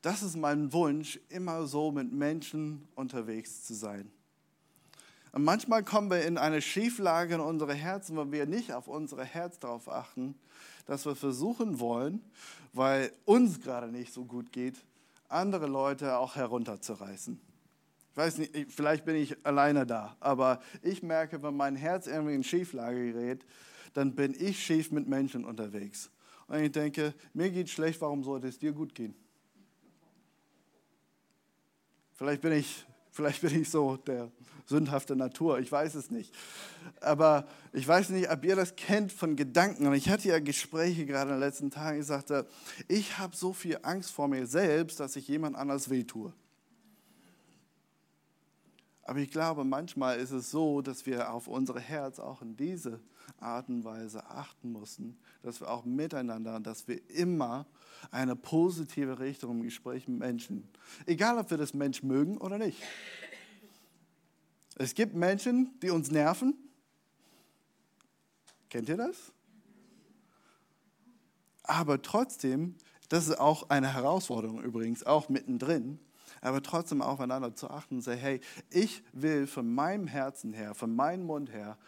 Das 0.02 0.22
ist 0.22 0.36
mein 0.36 0.70
Wunsch, 0.74 1.18
immer 1.30 1.66
so 1.66 1.92
mit 1.92 2.12
Menschen 2.12 2.86
unterwegs 2.94 3.64
zu 3.64 3.72
sein. 3.72 4.12
Und 5.32 5.44
manchmal 5.44 5.82
kommen 5.82 6.10
wir 6.10 6.26
in 6.26 6.36
eine 6.36 6.60
Schieflage 6.60 7.36
in 7.36 7.40
unsere 7.40 7.72
Herzen, 7.72 8.18
weil 8.18 8.32
wir 8.32 8.44
nicht 8.44 8.74
auf 8.74 8.86
unser 8.86 9.24
Herz 9.24 9.58
darauf 9.58 9.88
achten, 9.88 10.34
dass 10.86 11.06
wir 11.06 11.14
versuchen 11.14 11.80
wollen, 11.80 12.20
weil 12.72 13.12
uns 13.24 13.60
gerade 13.60 13.88
nicht 13.88 14.12
so 14.12 14.24
gut 14.24 14.52
geht, 14.52 14.76
andere 15.28 15.66
Leute 15.66 16.18
auch 16.18 16.36
herunterzureißen. 16.36 17.40
Ich 18.10 18.16
weiß 18.16 18.38
nicht, 18.38 18.72
vielleicht 18.72 19.04
bin 19.04 19.16
ich 19.16 19.36
alleine 19.44 19.86
da, 19.86 20.16
aber 20.20 20.60
ich 20.82 21.02
merke, 21.02 21.42
wenn 21.42 21.56
mein 21.56 21.76
Herz 21.76 22.06
irgendwie 22.06 22.34
in 22.34 22.44
Schieflage 22.44 23.12
gerät, 23.12 23.46
dann 23.94 24.14
bin 24.14 24.34
ich 24.38 24.62
schief 24.62 24.90
mit 24.90 25.08
Menschen 25.08 25.44
unterwegs. 25.44 26.10
Und 26.46 26.58
ich 26.58 26.72
denke, 26.72 27.14
mir 27.32 27.50
geht 27.50 27.70
schlecht, 27.70 28.00
warum 28.02 28.22
sollte 28.22 28.48
es 28.48 28.58
dir 28.58 28.72
gut 28.72 28.94
gehen? 28.94 29.14
Vielleicht 32.14 32.42
bin 32.42 32.52
ich 32.52 32.84
Vielleicht 33.12 33.42
bin 33.42 33.60
ich 33.60 33.68
so 33.68 33.98
der 33.98 34.32
sündhafte 34.64 35.14
Natur, 35.14 35.58
ich 35.58 35.70
weiß 35.70 35.94
es 35.96 36.10
nicht. 36.10 36.34
Aber 37.02 37.46
ich 37.74 37.86
weiß 37.86 38.08
nicht, 38.08 38.30
ob 38.30 38.42
ihr 38.42 38.56
das 38.56 38.74
kennt 38.74 39.12
von 39.12 39.36
Gedanken. 39.36 39.86
Und 39.86 39.92
ich 39.92 40.08
hatte 40.08 40.28
ja 40.28 40.38
Gespräche 40.38 41.04
gerade 41.04 41.30
in 41.30 41.36
den 41.36 41.40
letzten 41.40 41.70
Tagen. 41.70 42.00
Ich 42.00 42.06
sagte, 42.06 42.46
ich 42.88 43.18
habe 43.18 43.36
so 43.36 43.52
viel 43.52 43.78
Angst 43.82 44.12
vor 44.12 44.28
mir 44.28 44.46
selbst, 44.46 44.98
dass 44.98 45.14
ich 45.16 45.28
jemand 45.28 45.56
anders 45.56 45.90
wehtue. 45.90 46.32
Aber 49.02 49.18
ich 49.18 49.30
glaube, 49.30 49.64
manchmal 49.64 50.18
ist 50.18 50.30
es 50.30 50.50
so, 50.50 50.80
dass 50.80 51.04
wir 51.04 51.34
auf 51.34 51.48
unser 51.48 51.78
Herz 51.78 52.18
auch 52.18 52.40
in 52.40 52.56
diese 52.56 52.98
Art 53.40 53.68
und 53.68 53.84
Weise 53.84 54.24
achten 54.26 54.72
müssen, 54.72 55.18
dass 55.42 55.60
wir 55.60 55.70
auch 55.70 55.84
miteinander, 55.84 56.60
dass 56.60 56.86
wir 56.88 57.00
immer 57.10 57.66
eine 58.10 58.36
positive 58.36 59.18
Richtung 59.18 59.58
im 59.58 59.62
Gespräch 59.62 60.08
mit 60.08 60.18
Menschen, 60.18 60.68
egal 61.06 61.38
ob 61.38 61.50
wir 61.50 61.58
das 61.58 61.74
Mensch 61.74 62.02
mögen 62.02 62.38
oder 62.38 62.58
nicht. 62.58 62.80
Es 64.76 64.94
gibt 64.94 65.14
Menschen, 65.14 65.78
die 65.82 65.90
uns 65.90 66.10
nerven. 66.10 66.54
Kennt 68.70 68.88
ihr 68.88 68.96
das? 68.96 69.32
Aber 71.62 72.00
trotzdem, 72.02 72.74
das 73.08 73.28
ist 73.28 73.38
auch 73.38 73.70
eine 73.70 73.92
Herausforderung 73.92 74.62
übrigens, 74.62 75.04
auch 75.04 75.28
mittendrin, 75.28 75.98
aber 76.40 76.62
trotzdem 76.62 77.02
aufeinander 77.02 77.54
zu 77.54 77.70
achten 77.70 77.96
und 77.96 78.02
sagen, 78.02 78.20
hey, 78.20 78.40
ich 78.70 79.04
will 79.12 79.46
von 79.46 79.72
meinem 79.72 80.06
Herzen 80.06 80.52
her, 80.52 80.74
von 80.74 80.94
meinem 80.94 81.26
Mund 81.26 81.52
her 81.52 81.78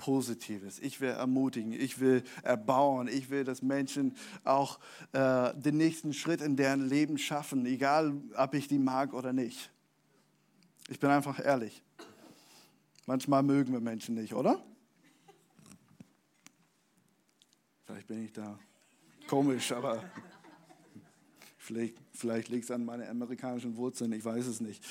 Positives. 0.00 0.78
Ich 0.78 1.02
will 1.02 1.10
ermutigen, 1.10 1.72
ich 1.72 2.00
will 2.00 2.24
erbauen, 2.42 3.06
ich 3.06 3.28
will, 3.28 3.44
dass 3.44 3.60
Menschen 3.60 4.16
auch 4.44 4.80
äh, 5.12 5.52
den 5.54 5.76
nächsten 5.76 6.14
Schritt 6.14 6.40
in 6.40 6.56
deren 6.56 6.88
Leben 6.88 7.18
schaffen, 7.18 7.66
egal 7.66 8.14
ob 8.34 8.54
ich 8.54 8.66
die 8.66 8.78
mag 8.78 9.12
oder 9.12 9.34
nicht. 9.34 9.70
Ich 10.88 10.98
bin 10.98 11.10
einfach 11.10 11.38
ehrlich. 11.38 11.82
Manchmal 13.04 13.42
mögen 13.42 13.74
wir 13.74 13.80
Menschen 13.80 14.14
nicht, 14.14 14.32
oder? 14.32 14.64
Vielleicht 17.84 18.06
bin 18.06 18.24
ich 18.24 18.32
da 18.32 18.58
komisch, 19.28 19.70
aber 19.70 20.02
vielleicht, 21.58 21.96
vielleicht 22.12 22.48
liegt 22.48 22.64
es 22.64 22.70
an 22.70 22.86
meinen 22.86 23.06
amerikanischen 23.06 23.76
Wurzeln, 23.76 24.12
ich 24.12 24.24
weiß 24.24 24.46
es 24.46 24.62
nicht. 24.62 24.82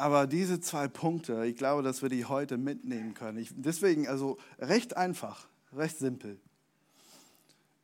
Aber 0.00 0.26
diese 0.26 0.60
zwei 0.60 0.88
Punkte, 0.88 1.44
ich 1.44 1.56
glaube, 1.56 1.82
dass 1.82 2.00
wir 2.00 2.08
die 2.08 2.24
heute 2.24 2.56
mitnehmen 2.56 3.12
können. 3.12 3.36
Ich, 3.36 3.52
deswegen 3.54 4.08
also 4.08 4.38
recht 4.58 4.96
einfach, 4.96 5.46
recht 5.74 5.98
simpel. 5.98 6.40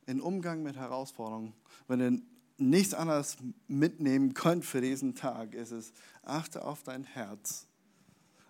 In 0.07 0.19
Umgang 0.19 0.63
mit 0.63 0.77
Herausforderungen, 0.77 1.53
wenn 1.87 2.01
ihr 2.01 2.21
nichts 2.57 2.95
anderes 2.95 3.37
mitnehmen 3.67 4.33
könnt 4.33 4.65
für 4.65 4.81
diesen 4.81 5.13
Tag, 5.13 5.53
ist 5.53 5.69
es, 5.69 5.93
achte 6.23 6.65
auf 6.65 6.81
dein 6.81 7.03
Herz 7.03 7.67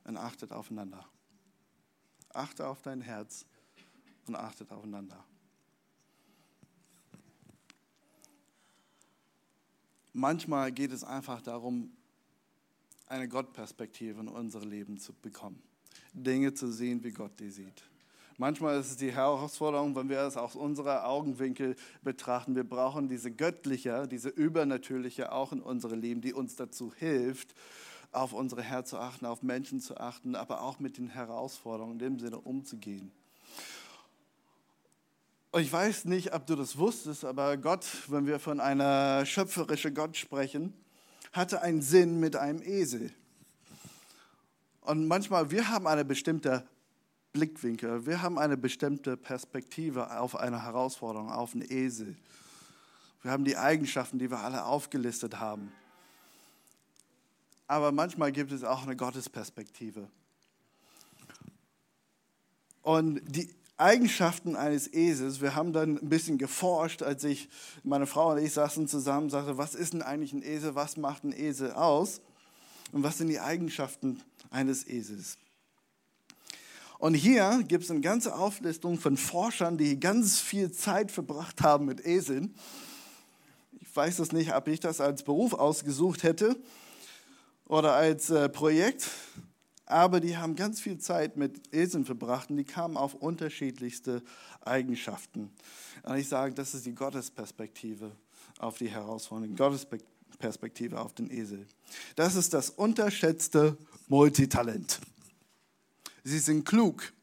und 0.06 0.16
achtet 0.16 0.54
aufeinander. 0.54 1.06
Achte 2.34 2.68
auf 2.68 2.82
dein 2.82 3.02
Herz 3.02 3.46
und 4.28 4.38
achtet 4.38 4.72
aufeinander. 4.72 5.26
Manchmal 10.14 10.72
geht 10.72 10.94
es 10.94 11.04
einfach 11.04 11.42
darum, 11.42 11.97
eine 13.08 13.28
Gottperspektive 13.28 14.20
in 14.20 14.28
unser 14.28 14.62
Leben 14.62 14.98
zu 15.00 15.14
bekommen. 15.14 15.62
Dinge 16.14 16.54
zu 16.54 16.72
sehen, 16.72 17.04
wie 17.04 17.12
Gott 17.12 17.40
die 17.40 17.50
sieht. 17.50 17.84
Manchmal 18.40 18.80
ist 18.80 18.92
es 18.92 18.98
die 18.98 19.12
Herausforderung, 19.12 19.96
wenn 19.96 20.10
wir 20.10 20.20
es 20.20 20.38
aus 20.38 20.56
unserer 20.56 21.08
Augenwinkel 21.08 21.76
betrachten. 22.04 22.56
Wir 22.56 22.64
brauchen 22.64 23.10
diese 23.10 23.32
göttliche, 23.32 24.08
diese 24.08 24.30
übernatürliche 24.30 25.32
auch 25.32 25.52
in 25.52 25.60
unserem 25.60 26.00
Leben, 26.00 26.22
die 26.22 26.34
uns 26.34 26.56
dazu 26.56 26.94
hilft, 26.94 27.56
auf 28.12 28.34
unsere 28.34 28.62
Herr 28.62 28.86
zu 28.86 29.00
achten, 29.00 29.26
auf 29.26 29.42
Menschen 29.42 29.82
zu 29.82 29.98
achten, 29.98 30.36
aber 30.36 30.62
auch 30.62 30.80
mit 30.80 30.98
den 30.98 31.10
Herausforderungen 31.10 31.94
in 31.94 32.00
dem 32.00 32.20
Sinne 32.20 32.38
umzugehen. 32.38 33.12
Und 35.52 35.62
ich 35.62 35.74
weiß 35.74 36.06
nicht, 36.06 36.34
ob 36.36 36.46
du 36.46 36.56
das 36.56 36.78
wusstest, 36.78 37.26
aber 37.26 37.58
Gott, 37.58 37.88
wenn 38.08 38.28
wir 38.28 38.38
von 38.40 38.60
einer 38.60 39.26
schöpferischen 39.26 39.96
Gott 39.96 40.16
sprechen, 40.16 40.74
hatte 41.34 41.62
einen 41.62 41.82
Sinn 41.82 42.20
mit 42.20 42.36
einem 42.36 42.62
Esel. 42.62 43.12
Und 44.82 45.08
manchmal, 45.08 45.52
wir 45.52 45.70
haben 45.70 45.88
eine 45.88 46.06
bestimmte 46.06 46.66
Blickwinkel. 47.34 48.06
Wir 48.06 48.22
haben 48.22 48.40
eine 48.40 48.58
bestimmte 48.58 49.18
Perspektive 49.18 50.18
auf 50.20 50.36
eine 50.36 50.64
Herausforderung, 50.64 51.30
auf 51.32 51.54
einen 51.54 51.70
Esel. 51.70 52.16
Wir 53.22 53.32
haben 53.32 53.46
die 53.46 53.58
Eigenschaften, 53.58 54.20
die 54.20 54.32
wir 54.32 54.40
alle 54.40 54.66
aufgelistet 54.66 55.40
haben. 55.40 55.72
Aber 57.68 57.92
manchmal 57.92 58.32
gibt 58.32 58.52
es 58.52 58.64
auch 58.64 58.84
eine 58.84 58.96
Gottesperspektive. 58.96 60.08
Und 62.82 63.22
die 63.28 63.54
Eigenschaften 63.78 64.56
eines 64.56 64.92
Esels, 64.92 65.40
wir 65.40 65.54
haben 65.54 65.72
dann 65.72 65.98
ein 65.98 66.10
bisschen 66.10 66.40
geforscht, 66.40 67.04
als 67.04 67.24
ich, 67.24 67.48
meine 67.84 68.08
Frau 68.08 68.32
und 68.32 68.40
ich 68.40 68.54
saßen 68.54 68.88
zusammen 68.88 69.26
und 69.26 69.30
sagte, 69.30 69.58
was 69.58 69.76
ist 69.76 69.94
denn 69.94 70.02
eigentlich 70.02 70.34
ein 70.34 70.42
Esel, 70.42 70.74
was 70.74 70.98
macht 70.98 71.24
ein 71.24 71.32
Esel 71.32 71.72
aus 71.74 72.22
und 72.92 73.04
was 73.04 73.20
sind 73.20 73.28
die 73.28 73.40
Eigenschaften 73.40 74.20
eines 74.50 74.88
Esels? 74.88 75.38
Und 76.98 77.14
hier 77.14 77.64
gibt 77.68 77.84
es 77.84 77.92
eine 77.92 78.02
ganze 78.02 78.36
Auflistung 78.36 79.00
von 79.00 79.18
Forschern, 79.18 79.78
die 79.78 80.00
ganz 80.00 80.40
viel 80.40 80.72
Zeit 80.72 81.12
verbracht 81.12 81.62
haben 81.62 81.86
mit 81.86 82.04
Eseln. 82.04 82.56
Ich 83.80 83.96
weiß 83.96 84.18
es 84.18 84.32
nicht, 84.32 84.56
ob 84.56 84.68
ich 84.68 84.80
das 84.80 85.00
als 85.00 85.22
Beruf 85.22 85.54
ausgesucht 85.54 86.24
hätte 86.24 86.60
oder 87.66 87.94
als 87.94 88.32
äh, 88.32 88.50
Projekt, 88.50 89.12
aber 89.88 90.20
die 90.20 90.38
haben 90.38 90.56
ganz 90.56 90.82
viel 90.82 90.98
Zeit 90.98 91.38
mit 91.38 91.74
Eseln 91.74 92.06
verbracht 92.06 92.50
und 92.50 92.58
die 92.58 92.66
kamen 92.66 92.98
auf 92.98 93.14
unterschiedlichste 93.14 94.22
Eigenschaften. 94.62 95.50
Und 96.04 96.18
ich 96.18 96.28
sage, 96.28 96.54
das 96.54 96.74
ist 96.76 96.86
die 96.86 96.94
Gottesperspektive 96.94 98.12
auf 98.60 98.78
die 98.78 98.90
Herausforderung, 98.90 99.56
Gottesperspektive 99.56 101.00
auf 101.00 101.14
den 101.14 101.32
Esel. 101.32 101.66
Das 102.18 102.36
ist 102.36 102.54
das 102.54 102.70
unterschätzte 102.70 103.78
Multitalent. 104.10 105.00
Sie 106.26 106.40
sind 106.40 106.66
klug. 106.66 107.14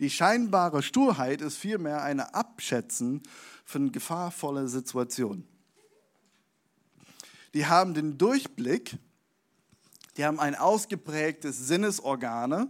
Die 0.00 0.10
scheinbare 0.10 0.82
Sturheit 0.82 1.40
ist 1.40 1.56
vielmehr 1.56 2.02
ein 2.02 2.18
Abschätzen 2.18 3.22
von 3.64 3.92
gefahrvollen 3.92 4.66
Situationen. 4.66 5.46
Die 7.54 7.66
haben 7.66 7.94
den 7.94 8.18
Durchblick, 8.18 8.98
die 10.16 10.24
haben 10.24 10.38
ein 10.40 10.54
ausgeprägtes 10.54 11.58
Sinnesorgane, 11.66 12.68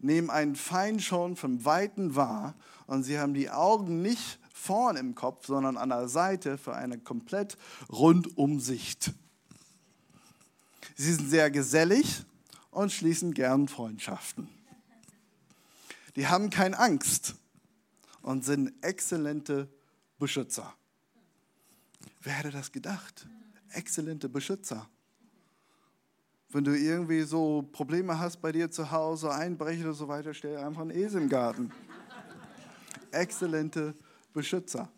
nehmen 0.00 0.30
einen 0.30 0.56
Feind 0.56 1.02
schon 1.02 1.36
vom 1.36 1.64
Weiten 1.64 2.16
wahr 2.16 2.54
und 2.86 3.04
sie 3.04 3.18
haben 3.18 3.34
die 3.34 3.50
Augen 3.50 4.02
nicht 4.02 4.38
vorn 4.52 4.96
im 4.96 5.14
Kopf, 5.14 5.46
sondern 5.46 5.76
an 5.76 5.90
der 5.90 6.08
Seite 6.08 6.58
für 6.58 6.74
eine 6.74 6.98
komplett 6.98 7.56
Rundumsicht. 7.90 9.12
Sie 10.94 11.12
sind 11.12 11.28
sehr 11.28 11.50
gesellig 11.50 12.24
und 12.70 12.92
schließen 12.92 13.34
gern 13.34 13.68
Freundschaften. 13.68 14.48
Die 16.16 16.26
haben 16.26 16.50
keine 16.50 16.78
Angst 16.78 17.34
und 18.22 18.44
sind 18.44 18.72
exzellente 18.82 19.68
Beschützer. 20.18 20.74
Wer 22.20 22.34
hätte 22.34 22.50
das 22.50 22.70
gedacht? 22.70 23.26
Exzellente 23.70 24.28
Beschützer. 24.28 24.88
Wenn 26.52 26.64
du 26.64 26.76
irgendwie 26.76 27.22
so 27.22 27.66
Probleme 27.72 28.18
hast 28.18 28.42
bei 28.42 28.52
dir 28.52 28.70
zu 28.70 28.90
Hause, 28.90 29.32
Einbrecher 29.32 29.88
und 29.88 29.94
so 29.94 30.06
weiter, 30.06 30.34
stell 30.34 30.58
einfach 30.58 30.82
einen 30.82 30.90
Esel 30.90 31.22
im 31.22 31.28
Garten. 31.30 31.72
Exzellente 33.10 33.94
Beschützer. 34.34 34.90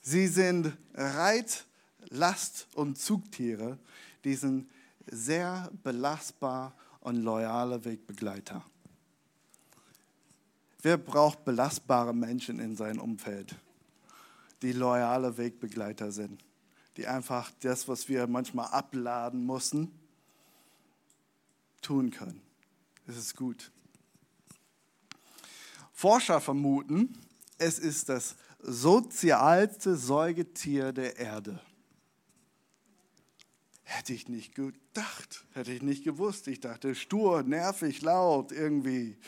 Sie 0.00 0.26
sind 0.26 0.76
Reit-, 0.94 1.64
Last- 2.08 2.66
und 2.74 2.98
Zugtiere, 2.98 3.78
die 4.24 4.34
sind 4.34 4.68
sehr 5.06 5.70
belastbar 5.84 6.74
und 6.98 7.16
loyale 7.16 7.84
Wegbegleiter. 7.84 8.64
Wer 10.82 10.96
braucht 10.96 11.44
belastbare 11.44 12.12
Menschen 12.12 12.58
in 12.58 12.74
seinem 12.74 13.00
Umfeld, 13.00 13.54
die 14.62 14.72
loyale 14.72 15.36
Wegbegleiter 15.38 16.10
sind, 16.10 16.42
die 16.96 17.06
einfach 17.06 17.50
das, 17.60 17.88
was 17.88 18.08
wir 18.08 18.26
manchmal 18.26 18.68
abladen 18.68 19.46
müssen, 19.46 19.90
tun 21.82 22.10
können? 22.10 22.40
Es 23.06 23.16
ist 23.16 23.36
gut. 23.36 23.70
Forscher 25.92 26.40
vermuten, 26.40 27.18
es 27.58 27.78
ist 27.78 28.08
das 28.08 28.36
sozialste 28.62 29.96
Säugetier 29.96 30.92
der 30.92 31.16
Erde. 31.16 31.60
Hätte 33.82 34.12
ich 34.14 34.28
nicht 34.28 34.54
gedacht, 34.54 35.44
hätte 35.52 35.72
ich 35.72 35.82
nicht 35.82 36.04
gewusst. 36.04 36.46
Ich 36.46 36.60
dachte, 36.60 36.94
stur, 36.94 37.42
nervig, 37.42 38.02
laut 38.02 38.52
irgendwie. 38.52 39.18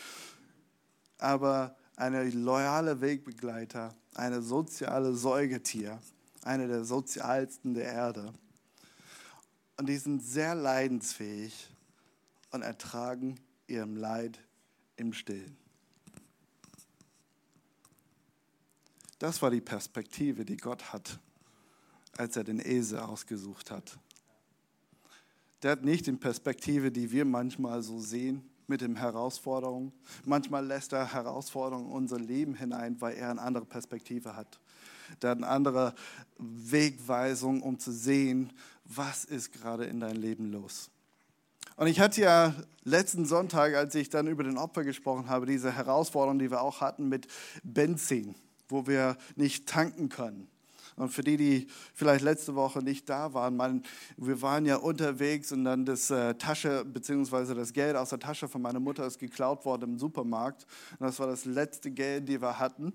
Aber 1.17 1.75
eine 1.95 2.29
loyale 2.29 3.01
Wegbegleiter, 3.01 3.93
eine 4.15 4.41
soziale 4.41 5.15
Säugetier, 5.15 5.99
eine 6.45 6.67
der 6.67 6.83
sozialsten 6.83 7.73
der 7.73 7.85
Erde. 7.85 8.33
Und 9.77 9.89
die 9.89 9.97
sind 9.97 10.21
sehr 10.21 10.55
leidensfähig 10.55 11.69
und 12.51 12.61
ertragen 12.61 13.39
ihrem 13.67 13.95
Leid 13.95 14.39
im 14.95 15.13
Stillen. 15.13 15.57
Das 19.19 19.41
war 19.41 19.51
die 19.51 19.61
Perspektive, 19.61 20.45
die 20.45 20.57
Gott 20.57 20.93
hat, 20.93 21.19
als 22.17 22.35
er 22.35 22.43
den 22.43 22.59
Esel 22.59 22.99
ausgesucht 22.99 23.71
hat 23.71 23.97
der 25.63 25.71
hat 25.71 25.85
nicht 25.85 26.05
die 26.07 26.11
Perspektive, 26.11 26.91
die 26.91 27.11
wir 27.11 27.23
manchmal 27.23 27.81
so 27.81 27.99
sehen 27.99 28.43
mit 28.67 28.81
den 28.81 28.97
Herausforderungen. 28.97 29.93
Manchmal 30.25 30.65
lässt 30.65 30.91
er 30.91 31.13
Herausforderungen 31.13 31.87
in 31.87 31.93
unser 31.93 32.19
Leben 32.19 32.53
hinein, 32.53 32.99
weil 32.99 33.15
er 33.15 33.31
eine 33.31 33.41
andere 33.41 33.65
Perspektive 33.65 34.35
hat. 34.35 34.59
Der 35.21 35.31
hat 35.31 35.37
eine 35.37 35.47
andere 35.47 35.93
Wegweisung, 36.37 37.61
um 37.61 37.79
zu 37.79 37.91
sehen, 37.91 38.51
was 38.85 39.25
ist 39.25 39.51
gerade 39.53 39.85
in 39.85 39.99
deinem 39.99 40.21
Leben 40.21 40.51
los. 40.51 40.89
Und 41.75 41.87
ich 41.87 41.99
hatte 41.99 42.21
ja 42.21 42.53
letzten 42.83 43.25
Sonntag, 43.25 43.73
als 43.75 43.95
ich 43.95 44.09
dann 44.09 44.27
über 44.27 44.43
den 44.43 44.57
Opfer 44.57 44.83
gesprochen 44.83 45.27
habe, 45.27 45.45
diese 45.45 45.71
Herausforderung, 45.71 46.39
die 46.39 46.51
wir 46.51 46.61
auch 46.61 46.81
hatten 46.81 47.09
mit 47.09 47.27
Benzin, 47.63 48.35
wo 48.69 48.85
wir 48.85 49.17
nicht 49.35 49.67
tanken 49.67 50.09
können. 50.09 50.47
Und 50.95 51.09
für 51.09 51.23
die, 51.23 51.37
die 51.37 51.67
vielleicht 51.95 52.23
letzte 52.23 52.53
Woche 52.55 52.83
nicht 52.83 53.09
da 53.09 53.33
waren, 53.33 53.55
man, 53.55 53.83
wir 54.17 54.41
waren 54.43 54.65
ja 54.65 54.75
unterwegs 54.75 55.51
und 55.51 55.63
dann 55.65 55.85
das 55.85 56.11
äh, 56.11 56.35
Tasche 56.35 56.85
bzw. 56.85 57.55
das 57.55 57.73
Geld 57.73 57.95
aus 57.95 58.09
der 58.09 58.19
Tasche 58.19 58.47
von 58.47 58.61
meiner 58.61 58.79
Mutter 58.79 59.05
ist 59.07 59.17
geklaut 59.17 59.65
worden 59.65 59.93
im 59.93 59.99
Supermarkt. 59.99 60.67
Und 60.99 61.07
das 61.07 61.19
war 61.19 61.27
das 61.27 61.45
letzte 61.45 61.89
Geld, 61.89 62.29
die 62.29 62.39
wir 62.39 62.59
hatten. 62.59 62.93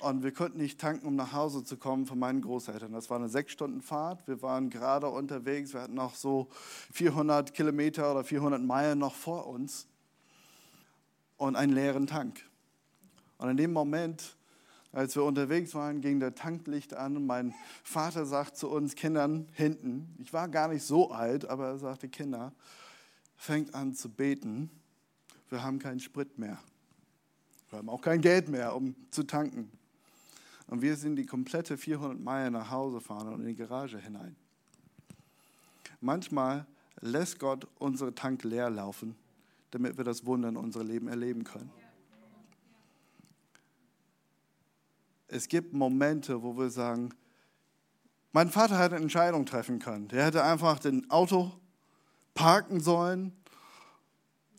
Und 0.00 0.22
wir 0.22 0.32
konnten 0.32 0.58
nicht 0.58 0.80
tanken, 0.80 1.06
um 1.06 1.16
nach 1.16 1.32
Hause 1.32 1.64
zu 1.64 1.76
kommen 1.76 2.06
von 2.06 2.18
meinen 2.18 2.40
Großeltern. 2.40 2.92
Das 2.92 3.10
war 3.10 3.18
eine 3.18 3.28
sechs 3.28 3.52
Stunden 3.52 3.82
Fahrt. 3.82 4.26
Wir 4.28 4.42
waren 4.42 4.70
gerade 4.70 5.08
unterwegs. 5.08 5.74
Wir 5.74 5.82
hatten 5.82 5.94
noch 5.94 6.14
so 6.14 6.48
400 6.92 7.52
Kilometer 7.52 8.10
oder 8.10 8.22
400 8.22 8.62
Meilen 8.62 8.98
noch 8.98 9.14
vor 9.14 9.46
uns 9.46 9.88
und 11.36 11.56
einen 11.56 11.72
leeren 11.72 12.06
Tank. 12.06 12.44
Und 13.38 13.50
in 13.50 13.56
dem 13.56 13.72
Moment 13.72 14.38
als 14.92 15.14
wir 15.16 15.24
unterwegs 15.24 15.74
waren, 15.74 16.00
ging 16.00 16.18
der 16.18 16.34
Tanklicht 16.34 16.94
an 16.94 17.16
und 17.16 17.26
mein 17.26 17.54
Vater 17.82 18.24
sagt 18.24 18.56
zu 18.56 18.70
uns 18.70 18.94
Kindern 18.94 19.46
hinten, 19.52 20.14
ich 20.18 20.32
war 20.32 20.48
gar 20.48 20.68
nicht 20.68 20.82
so 20.82 21.10
alt, 21.10 21.48
aber 21.48 21.66
er 21.66 21.78
sagte, 21.78 22.08
Kinder, 22.08 22.52
fängt 23.36 23.74
an 23.74 23.94
zu 23.94 24.08
beten, 24.08 24.70
wir 25.50 25.62
haben 25.62 25.78
keinen 25.78 26.00
Sprit 26.00 26.38
mehr. 26.38 26.58
Wir 27.70 27.78
haben 27.78 27.88
auch 27.90 28.00
kein 28.00 28.22
Geld 28.22 28.48
mehr, 28.48 28.74
um 28.74 28.94
zu 29.10 29.24
tanken. 29.24 29.70
Und 30.68 30.82
wir 30.82 30.96
sind 30.96 31.16
die 31.16 31.26
komplette 31.26 31.76
400 31.76 32.20
Meilen 32.20 32.52
nach 32.52 32.70
Hause 32.70 33.00
fahren 33.00 33.28
und 33.34 33.40
in 33.40 33.48
die 33.48 33.56
Garage 33.56 33.98
hinein. 33.98 34.36
Manchmal 36.00 36.66
lässt 37.00 37.38
Gott 37.38 37.66
unsere 37.78 38.14
Tank 38.14 38.44
leer 38.44 38.70
laufen, 38.70 39.16
damit 39.72 39.96
wir 39.96 40.04
das 40.04 40.24
Wunder 40.24 40.48
in 40.48 40.56
unserem 40.56 40.86
Leben 40.86 41.08
erleben 41.08 41.44
können. 41.44 41.70
es 45.28 45.48
gibt 45.48 45.74
Momente, 45.74 46.42
wo 46.42 46.56
wir 46.56 46.70
sagen, 46.70 47.10
mein 48.32 48.50
Vater 48.50 48.78
hätte 48.78 48.96
eine 48.96 49.04
Entscheidung 49.04 49.46
treffen 49.46 49.78
können. 49.78 50.08
Der 50.08 50.24
hätte 50.24 50.42
einfach 50.42 50.78
den 50.78 51.08
Auto 51.10 51.52
parken 52.34 52.80
sollen, 52.80 53.32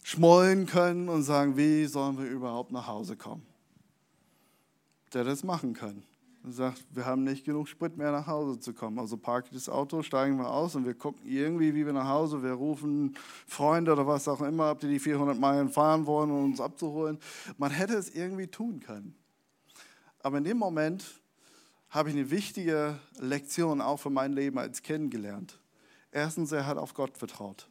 schmollen 0.03 0.65
können 0.65 1.09
und 1.09 1.23
sagen, 1.23 1.57
wie 1.57 1.85
sollen 1.85 2.17
wir 2.17 2.25
überhaupt 2.25 2.71
nach 2.71 2.87
Hause 2.87 3.15
kommen? 3.15 3.45
Der 5.13 5.23
das 5.23 5.43
machen 5.43 5.73
kann. 5.73 6.03
Und 6.43 6.53
sagt, 6.53 6.85
wir 6.91 7.05
haben 7.05 7.25
nicht 7.25 7.43
genug 7.43 7.67
Sprit 7.67 7.97
mehr 7.97 8.11
nach 8.11 8.27
Hause 8.27 8.59
zu 8.59 8.73
kommen. 8.73 8.97
Also 8.97 9.17
parke 9.17 9.49
das 9.51 9.67
Auto, 9.67 10.03
steigen 10.03 10.37
wir 10.37 10.49
aus 10.49 10.73
und 10.75 10.85
wir 10.85 10.93
gucken 10.93 11.27
irgendwie, 11.27 11.75
wie 11.75 11.85
wir 11.85 11.91
nach 11.91 12.07
Hause. 12.07 12.41
Wir 12.41 12.53
rufen 12.53 13.15
Freunde 13.45 13.91
oder 13.91 14.07
was 14.07 14.27
auch 14.29 14.41
immer, 14.41 14.71
ob 14.71 14.79
die 14.79 14.87
die 14.87 14.99
400 14.99 15.37
Meilen 15.37 15.67
fahren 15.67 16.05
wollen, 16.05 16.31
um 16.31 16.45
uns 16.45 16.61
abzuholen. 16.61 17.19
Man 17.57 17.71
hätte 17.71 17.95
es 17.95 18.09
irgendwie 18.15 18.47
tun 18.47 18.79
können. 18.79 19.15
Aber 20.21 20.37
in 20.37 20.45
dem 20.45 20.57
Moment 20.57 21.21
habe 21.89 22.09
ich 22.09 22.15
eine 22.15 22.29
wichtige 22.31 22.99
Lektion 23.19 23.81
auch 23.81 23.97
für 23.97 24.09
mein 24.09 24.31
Leben 24.31 24.59
als 24.59 24.81
Kind 24.81 25.11
gelernt. 25.11 25.59
Erstens, 26.11 26.51
er 26.51 26.65
hat 26.65 26.77
auf 26.77 26.93
Gott 26.93 27.17
vertraut. 27.17 27.67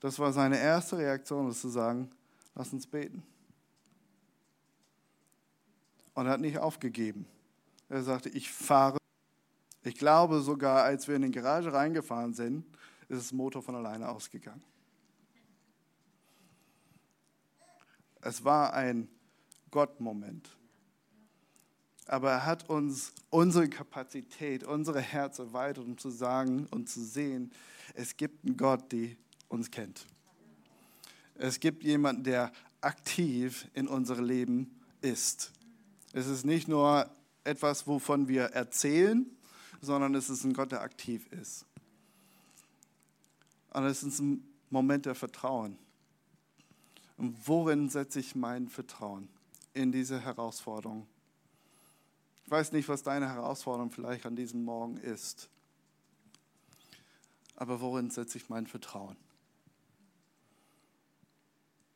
Das 0.00 0.18
war 0.18 0.32
seine 0.32 0.58
erste 0.58 0.96
Reaktion, 0.96 1.50
ist 1.50 1.60
zu 1.60 1.68
sagen, 1.68 2.10
lass 2.54 2.72
uns 2.72 2.86
beten. 2.86 3.22
Und 6.14 6.28
hat 6.28 6.40
nicht 6.40 6.58
aufgegeben. 6.58 7.26
Er 7.88 8.02
sagte, 8.02 8.28
ich 8.28 8.50
fahre. 8.50 8.98
Ich 9.82 9.96
glaube 9.96 10.40
sogar, 10.40 10.84
als 10.84 11.08
wir 11.08 11.16
in 11.16 11.22
die 11.22 11.30
Garage 11.30 11.72
reingefahren 11.72 12.34
sind, 12.34 12.64
ist 13.08 13.18
das 13.18 13.32
Motor 13.32 13.62
von 13.62 13.74
alleine 13.74 14.08
ausgegangen. 14.08 14.62
Es 18.20 18.44
war 18.44 18.74
ein 18.74 19.08
Gott-Moment. 19.70 20.50
Aber 22.06 22.30
er 22.32 22.46
hat 22.46 22.68
uns 22.68 23.12
unsere 23.30 23.68
Kapazität, 23.68 24.64
unsere 24.64 25.00
Herzen 25.00 25.46
erweitert, 25.46 25.84
um 25.84 25.96
zu 25.96 26.10
sagen 26.10 26.66
und 26.70 26.88
zu 26.88 27.04
sehen, 27.04 27.52
es 27.94 28.16
gibt 28.16 28.44
einen 28.44 28.56
Gott, 28.56 28.90
der 28.92 29.10
uns 29.48 29.70
kennt. 29.70 30.06
Es 31.34 31.60
gibt 31.60 31.84
jemanden, 31.84 32.24
der 32.24 32.52
aktiv 32.80 33.68
in 33.74 33.88
unserem 33.88 34.24
Leben 34.24 34.80
ist. 35.00 35.52
Es 36.12 36.26
ist 36.26 36.44
nicht 36.44 36.68
nur 36.68 37.08
etwas, 37.44 37.86
wovon 37.86 38.28
wir 38.28 38.44
erzählen, 38.46 39.26
sondern 39.80 40.14
es 40.14 40.28
ist 40.28 40.44
ein 40.44 40.52
Gott, 40.52 40.72
der 40.72 40.82
aktiv 40.82 41.26
ist. 41.32 41.64
Und 43.72 43.84
es 43.84 44.02
ist 44.02 44.18
ein 44.18 44.44
Moment 44.68 45.06
der 45.06 45.14
Vertrauen. 45.14 45.78
Und 47.16 47.36
worin 47.46 47.88
setze 47.88 48.18
ich 48.18 48.34
mein 48.34 48.68
Vertrauen 48.68 49.28
in 49.74 49.92
diese 49.92 50.20
Herausforderung? 50.20 51.06
Ich 52.44 52.50
weiß 52.50 52.72
nicht, 52.72 52.88
was 52.88 53.02
deine 53.02 53.28
Herausforderung 53.28 53.92
vielleicht 53.92 54.26
an 54.26 54.34
diesem 54.34 54.64
Morgen 54.64 54.96
ist. 54.96 55.48
Aber 57.54 57.80
worin 57.80 58.10
setze 58.10 58.38
ich 58.38 58.48
mein 58.48 58.66
Vertrauen? 58.66 59.16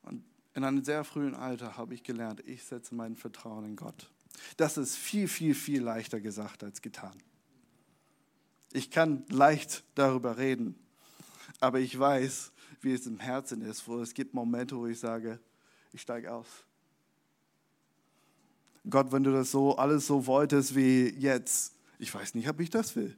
Und 0.03 0.23
in 0.55 0.65
einem 0.65 0.85
sehr 0.85 1.05
frühen 1.05 1.35
Alter 1.35 1.77
habe 1.77 1.95
ich 1.95 2.03
gelernt, 2.03 2.41
ich 2.47 2.63
setze 2.63 2.95
mein 2.95 3.17
Vertrauen 3.17 3.65
in 3.65 3.77
Gott. 3.77 4.11
Das 4.57 4.77
ist 4.77 4.97
viel, 4.97 5.29
viel, 5.29 5.55
viel 5.55 5.83
leichter 5.83 6.21
gesagt 6.21 6.63
als 6.63 6.81
getan. 6.81 7.17
Ich 8.73 8.91
kann 8.91 9.25
leicht 9.29 9.85
darüber 9.95 10.39
reden, 10.39 10.77
aber 11.61 11.81
ich 11.81 11.99
weiß, 11.99 12.53
wie 12.81 12.93
es 12.93 13.07
im 13.07 13.19
Herzen 13.19 13.63
ist, 13.63 13.87
wo 13.89 14.01
es 14.01 14.15
gibt 14.15 14.35
Momente, 14.35 14.77
wo 14.77 14.87
ich 14.87 14.99
sage, 14.99 15.41
ich 15.93 16.03
steige 16.03 16.33
aus. 16.33 16.47
Gott, 18.89 19.13
wenn 19.13 19.25
du 19.25 19.33
das 19.33 19.51
so 19.51 19.77
alles 19.77 20.07
so 20.07 20.27
wolltest 20.27 20.75
wie 20.75 21.09
jetzt, 21.09 21.75
ich 21.99 22.13
weiß 22.13 22.35
nicht, 22.35 22.49
ob 22.49 22.61
ich 22.61 22.71
das 22.71 22.95
will. 22.97 23.17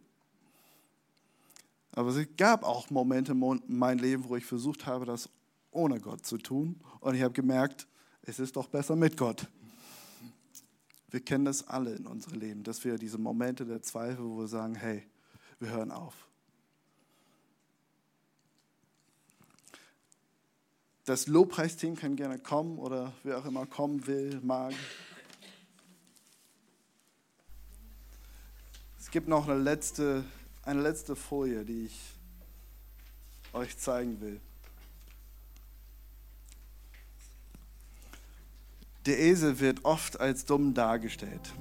Aber 1.93 2.15
es 2.15 2.27
gab 2.37 2.63
auch 2.63 2.91
Momente 2.91 3.33
in 3.33 3.63
meinem 3.67 3.99
Leben, 3.99 4.29
wo 4.29 4.37
ich 4.37 4.45
versucht 4.45 4.87
habe, 4.87 5.07
das 5.07 5.29
ohne 5.77 6.01
Gott 6.01 6.27
zu 6.27 6.39
tun. 6.39 6.81
Und 7.01 7.15
ich 7.15 7.23
habe 7.23 7.33
gemerkt, 7.33 7.87
es 8.23 8.39
ist 8.39 8.57
doch 8.57 8.69
besser 8.69 8.97
mit 8.97 9.17
Gott. 9.17 9.47
Wir 11.11 11.21
kennen 11.21 11.45
das 11.45 11.69
alle 11.69 11.95
in 11.95 12.07
unserem 12.07 12.41
Leben, 12.41 12.63
dass 12.65 12.85
wir 12.85 12.99
diese 12.99 13.19
Momente 13.19 13.65
der 13.65 13.83
Zweifel, 13.83 14.25
wo 14.25 14.39
wir 14.39 14.49
sagen, 14.49 14.75
hey, 14.75 15.07
wir 15.61 15.71
hören 15.71 15.91
auf. 15.93 16.15
Das 21.05 21.29
Lobpreisteam 21.29 21.95
kann 21.95 22.17
gerne 22.17 22.41
kommen 22.41 22.79
oder 22.79 23.13
wer 23.23 23.39
auch 23.39 23.45
immer 23.45 23.65
kommen 23.65 24.09
will, 24.09 24.41
mag. 24.43 24.75
Es 28.99 29.13
gibt 29.13 29.29
noch 29.29 29.49
eine 29.49 29.57
letzte, 29.57 30.25
eine 30.65 30.83
letzte 30.83 31.15
Folie, 31.15 31.65
die 31.65 31.87
ich 31.87 32.17
euch 33.53 33.79
zeigen 33.79 34.21
will. 34.21 34.41
Der 39.07 39.19
Esel 39.21 39.61
wird 39.61 39.85
oft 39.85 40.21
als 40.21 40.45
dumm 40.45 40.75
dargestellt. 40.75 41.55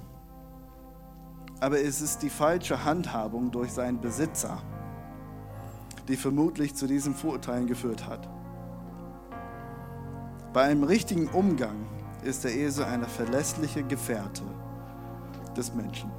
Aber 1.60 1.80
es 1.80 2.02
ist 2.02 2.24
die 2.24 2.30
falsche 2.30 2.84
Handhabung 2.84 3.52
durch 3.52 3.72
seinen 3.72 4.02
Besitzer, 4.02 4.62
die 6.08 6.18
vermutlich 6.18 6.76
zu 6.76 6.88
diesen 6.88 7.14
Vorurteilen 7.14 7.68
geführt 7.68 8.08
hat. 8.08 8.28
Bei 10.54 10.64
einem 10.64 10.84
richtigen 10.84 11.28
Umgang 11.28 11.86
ist 12.24 12.44
der 12.44 12.56
Esel 12.56 12.86
eine 12.86 13.08
verlässliche 13.08 13.84
Gefährte 13.84 14.44
des 15.56 15.74
Menschen 15.74 16.12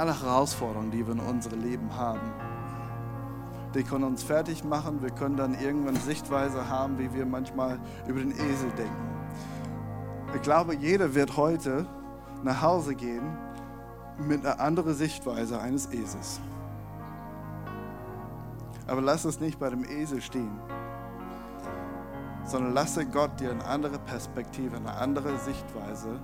alle 0.00 0.18
Herausforderungen, 0.18 0.90
die 0.90 1.06
wir 1.06 1.12
in 1.12 1.20
unserem 1.20 1.62
Leben 1.62 1.94
haben, 1.94 2.32
die 3.74 3.82
können 3.82 4.04
uns 4.04 4.22
fertig 4.22 4.64
machen. 4.64 5.02
Wir 5.02 5.10
können 5.10 5.36
dann 5.36 5.54
irgendwann 5.54 5.96
Sichtweise 5.96 6.68
haben, 6.68 6.98
wie 6.98 7.12
wir 7.12 7.26
manchmal 7.26 7.78
über 8.06 8.20
den 8.20 8.32
Esel 8.32 8.70
denken. 8.76 9.10
Ich 10.34 10.42
glaube, 10.42 10.74
jeder 10.74 11.14
wird 11.14 11.36
heute 11.36 11.86
nach 12.42 12.62
Hause 12.62 12.94
gehen 12.94 13.36
mit 14.18 14.44
einer 14.44 14.60
anderen 14.60 14.94
Sichtweise 14.94 15.60
eines 15.60 15.92
Esels. 15.92 16.40
Aber 18.86 19.00
lass 19.00 19.24
es 19.24 19.40
nicht 19.40 19.58
bei 19.58 19.70
dem 19.70 19.84
Esel 19.84 20.20
stehen, 20.20 20.58
sondern 22.44 22.74
lasse 22.74 23.06
Gott 23.06 23.38
dir 23.38 23.52
eine 23.52 23.64
andere 23.64 23.98
Perspektive, 23.98 24.76
eine 24.76 24.92
andere 24.94 25.38
Sichtweise 25.38 26.20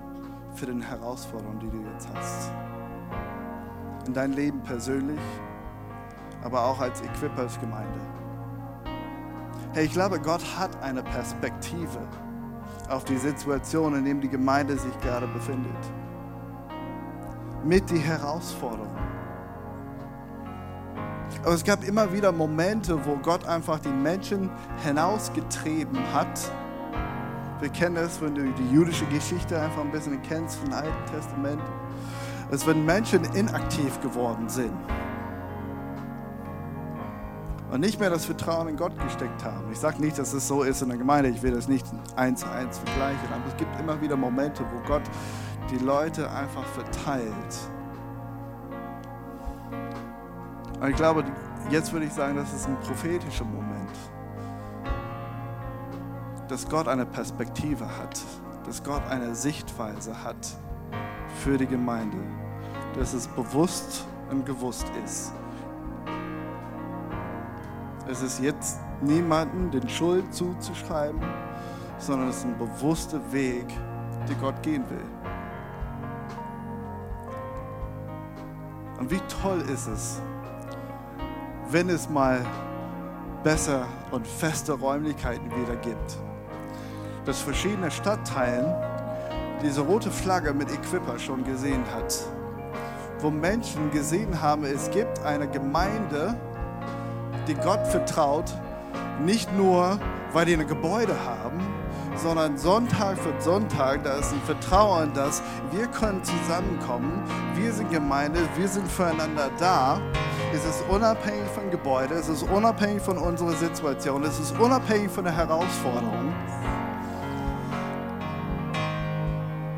für 0.53 0.65
den 0.65 0.81
Herausforderungen, 0.81 1.59
die 1.59 1.69
du 1.69 1.77
jetzt 1.91 2.07
hast 2.13 2.51
in 4.07 4.13
dein 4.13 4.33
Leben 4.33 4.61
persönlich, 4.61 5.19
aber 6.47 6.63
auch 6.63 6.79
als 6.79 7.01
Equippers-Gemeinde. 7.01 7.99
Hey, 9.73 9.85
ich 9.85 9.91
glaube, 9.91 10.17
Gott 10.17 10.41
hat 10.57 10.81
eine 10.81 11.03
Perspektive 11.03 11.99
auf 12.87 13.03
die 13.03 13.17
Situation, 13.17 13.95
in 13.95 14.05
der 14.05 14.13
die 14.13 14.29
Gemeinde 14.29 14.77
sich 14.77 14.97
gerade 15.01 15.27
befindet. 15.27 15.75
Mit 17.65 17.89
die 17.89 17.99
Herausforderung. 17.99 18.95
Aber 21.43 21.53
es 21.53 21.65
gab 21.65 21.83
immer 21.83 22.13
wieder 22.13 22.31
Momente, 22.31 22.97
wo 23.05 23.17
Gott 23.17 23.45
einfach 23.45 23.79
die 23.79 23.89
Menschen 23.89 24.49
hinausgetrieben 24.85 25.99
hat. 26.13 26.39
Wir 27.59 27.69
kennen 27.69 27.97
es, 27.97 28.21
wenn 28.21 28.35
du 28.35 28.53
die 28.53 28.71
jüdische 28.71 29.05
Geschichte 29.07 29.59
einfach 29.59 29.81
ein 29.81 29.91
bisschen 29.91 30.21
kennst 30.21 30.59
vom 30.59 30.71
Alten 30.71 31.05
Testament 31.13 31.61
ist, 32.51 32.65
wenn 32.65 32.85
Menschen 32.85 33.25
inaktiv 33.33 33.99
geworden 33.99 34.47
sind 34.47 34.71
und 37.77 37.81
nicht 37.81 37.99
mehr 37.99 38.09
das 38.09 38.25
Vertrauen 38.25 38.69
in 38.69 38.75
Gott 38.75 38.97
gesteckt 38.97 39.43
haben. 39.43 39.71
Ich 39.71 39.77
sage 39.77 40.01
nicht, 40.01 40.17
dass 40.17 40.33
es 40.33 40.47
so 40.47 40.63
ist 40.63 40.81
in 40.81 40.89
der 40.89 40.97
Gemeinde, 40.97 41.29
ich 41.29 41.43
will 41.43 41.51
das 41.51 41.67
nicht 41.67 41.85
eins 42.15 42.39
zu 42.39 42.49
eins 42.49 42.79
vergleichen, 42.79 43.31
aber 43.31 43.43
es 43.47 43.55
gibt 43.55 43.79
immer 43.79 44.01
wieder 44.01 44.17
Momente, 44.17 44.65
wo 44.73 44.79
Gott 44.87 45.03
die 45.69 45.77
Leute 45.77 46.27
einfach 46.31 46.63
verteilt. 46.63 47.69
Und 50.81 50.89
ich 50.89 50.95
glaube, 50.95 51.23
jetzt 51.69 51.93
würde 51.93 52.07
ich 52.07 52.13
sagen, 52.13 52.35
das 52.35 52.51
ist 52.51 52.67
ein 52.67 52.79
prophetischer 52.79 53.45
Moment, 53.45 53.91
dass 56.47 56.67
Gott 56.67 56.87
eine 56.87 57.05
Perspektive 57.05 57.85
hat, 57.85 58.19
dass 58.65 58.83
Gott 58.83 59.03
eine 59.07 59.35
Sichtweise 59.35 60.23
hat 60.23 60.47
für 61.43 61.59
die 61.59 61.67
Gemeinde, 61.67 62.17
dass 62.97 63.13
es 63.13 63.27
bewusst 63.27 64.07
und 64.31 64.47
gewusst 64.47 64.87
ist. 65.05 65.31
Es 68.09 68.21
ist 68.21 68.39
jetzt 68.39 68.79
niemandem 69.01 69.69
den 69.69 69.89
Schuld 69.89 70.33
zuzuschreiben, 70.33 71.21
sondern 71.97 72.29
es 72.29 72.37
ist 72.37 72.45
ein 72.45 72.57
bewusster 72.57 73.19
Weg, 73.31 73.67
den 74.29 74.39
Gott 74.39 74.61
gehen 74.63 74.83
will. 74.89 75.05
Und 78.99 79.11
wie 79.11 79.21
toll 79.41 79.61
ist 79.73 79.87
es, 79.87 80.21
wenn 81.69 81.89
es 81.89 82.09
mal 82.09 82.45
besser 83.43 83.85
und 84.11 84.25
feste 84.25 84.73
Räumlichkeiten 84.73 85.49
wieder 85.51 85.75
gibt. 85.77 86.17
Dass 87.25 87.41
verschiedene 87.41 87.91
Stadtteilen 87.91 88.73
diese 89.61 89.81
rote 89.81 90.11
Flagge 90.11 90.53
mit 90.53 90.71
Equipper 90.71 91.19
schon 91.19 91.43
gesehen 91.43 91.83
hat, 91.93 92.23
wo 93.19 93.29
Menschen 93.29 93.91
gesehen 93.91 94.41
haben, 94.41 94.63
es 94.63 94.89
gibt 94.91 95.19
eine 95.23 95.47
Gemeinde, 95.47 96.35
die 97.47 97.55
Gott 97.55 97.87
vertraut, 97.87 98.53
nicht 99.23 99.51
nur, 99.55 99.97
weil 100.33 100.45
die 100.45 100.53
ein 100.53 100.67
Gebäude 100.67 101.15
haben, 101.25 101.59
sondern 102.15 102.57
Sonntag 102.57 103.17
für 103.17 103.33
Sonntag, 103.41 104.03
da 104.03 104.15
ist 104.15 104.33
ein 104.33 104.41
Vertrauen, 104.41 105.13
dass 105.13 105.41
wir 105.71 105.87
können 105.87 106.21
zusammenkommen, 106.23 107.23
wir 107.55 107.71
sind 107.71 107.89
Gemeinde, 107.91 108.39
wir 108.55 108.67
sind 108.67 108.87
füreinander 108.91 109.49
da. 109.59 109.99
Es 110.53 110.65
ist 110.65 110.83
unabhängig 110.89 111.47
von 111.53 111.69
Gebäude, 111.69 112.15
es 112.15 112.29
ist 112.29 112.43
unabhängig 112.43 113.01
von 113.01 113.17
unserer 113.17 113.53
Situation, 113.53 114.23
es 114.23 114.39
ist 114.39 114.57
unabhängig 114.57 115.11
von 115.11 115.23
der 115.23 115.35
Herausforderung. 115.35 116.33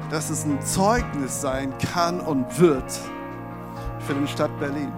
Dass 0.09 0.30
es 0.30 0.45
ein 0.45 0.61
Zeugnis 0.61 1.41
sein 1.41 1.74
kann 1.93 2.20
und 2.20 2.59
wird 2.59 2.99
für 3.99 4.13
die 4.13 4.28
Stadt 4.28 4.57
Berlin. 4.59 4.91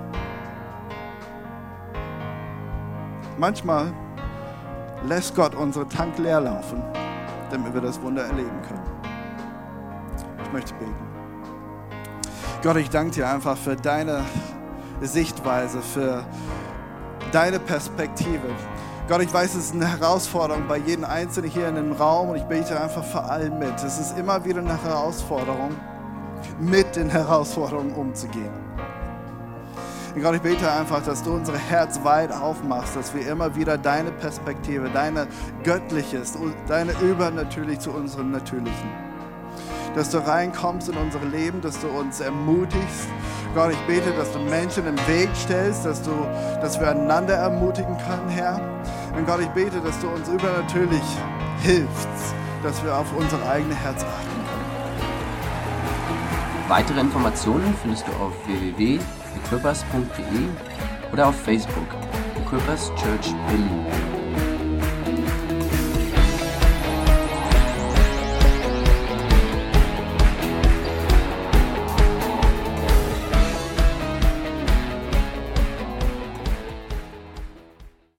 Manchmal 3.42 3.92
lässt 5.04 5.36
Gott 5.36 5.56
unsere 5.56 5.88
Tank 5.88 6.20
leer 6.20 6.40
laufen 6.42 6.84
damit 7.50 7.74
wir 7.74 7.82
das 7.82 8.02
Wunder 8.02 8.24
erleben 8.24 8.62
können. 8.68 8.84
Ich 10.46 10.54
möchte 10.54 10.74
beten. 10.76 10.96
Gott, 12.64 12.78
ich 12.78 12.90
danke 12.90 13.16
dir 13.16 13.28
einfach 13.28 13.58
für 13.58 13.76
deine 13.76 14.24
Sichtweise, 15.02 15.82
für 15.82 16.24
deine 17.32 17.60
Perspektive. 17.60 18.48
Gott, 19.10 19.22
ich 19.22 19.34
weiß, 19.34 19.56
es 19.56 19.66
ist 19.66 19.74
eine 19.74 19.88
Herausforderung 19.88 20.68
bei 20.68 20.78
jedem 20.78 21.04
Einzelnen 21.04 21.50
hier 21.50 21.68
in 21.68 21.76
dem 21.76 21.92
Raum 21.94 22.30
und 22.30 22.38
ich 22.38 22.44
bete 22.44 22.80
einfach 22.80 23.04
vor 23.04 23.30
allem 23.30 23.60
mit. 23.60 23.74
Es 23.84 24.00
ist 24.00 24.18
immer 24.18 24.46
wieder 24.46 24.60
eine 24.60 24.82
Herausforderung, 24.82 25.72
mit 26.60 26.96
den 26.96 27.10
Herausforderungen 27.10 27.94
umzugehen. 27.94 28.71
Und 30.14 30.22
Gott, 30.22 30.36
ich 30.36 30.42
bete 30.42 30.70
einfach, 30.70 31.02
dass 31.04 31.24
du 31.24 31.32
unser 31.34 31.58
Herz 31.58 32.04
weit 32.04 32.34
aufmachst, 32.34 32.98
dass 32.98 33.14
wir 33.14 33.26
immer 33.28 33.56
wieder 33.56 33.78
deine 33.78 34.12
Perspektive, 34.12 34.90
deine 34.90 35.26
göttliches, 35.64 36.38
deine 36.68 36.92
übernatürlich 37.00 37.80
zu 37.80 37.92
unserem 37.92 38.32
Natürlichen. 38.32 38.90
Dass 39.96 40.10
du 40.10 40.18
reinkommst 40.18 40.90
in 40.90 40.98
unser 40.98 41.24
Leben, 41.32 41.62
dass 41.62 41.80
du 41.80 41.88
uns 41.88 42.20
ermutigst. 42.20 43.08
Gott, 43.56 43.72
ich 43.72 43.80
bete, 43.88 44.12
dass 44.12 44.32
du 44.34 44.40
Menschen 44.40 44.86
im 44.86 44.98
Weg 45.08 45.30
stellst, 45.34 45.86
dass, 45.86 46.02
du, 46.02 46.12
dass 46.62 46.78
wir 46.80 46.90
einander 46.90 47.36
ermutigen 47.36 47.98
können, 47.98 48.30
Herr. 48.30 48.60
Und 49.16 49.26
Gott, 49.26 49.40
ich 49.40 49.50
bete, 49.50 49.80
dass 49.80 49.98
du 50.00 50.10
uns 50.10 50.28
übernatürlich 50.28 51.04
hilfst, 51.62 52.10
dass 52.64 52.84
wir 52.84 52.98
auf 52.98 53.08
unser 53.18 53.38
eigenes 53.50 53.78
Herz 53.78 54.04
achten 54.04 54.28
können. 54.28 54.52
Weitere 56.68 57.00
Informationen 57.00 57.74
findest 57.82 58.06
du 58.08 58.12
auf 58.14 58.34
www 58.46 59.00
equippers.de 59.36 61.12
oder 61.12 61.28
auf 61.28 61.36
Facebook 61.36 61.88
Equippers 62.38 62.92
Church 62.96 63.34
Berlin. 63.48 64.21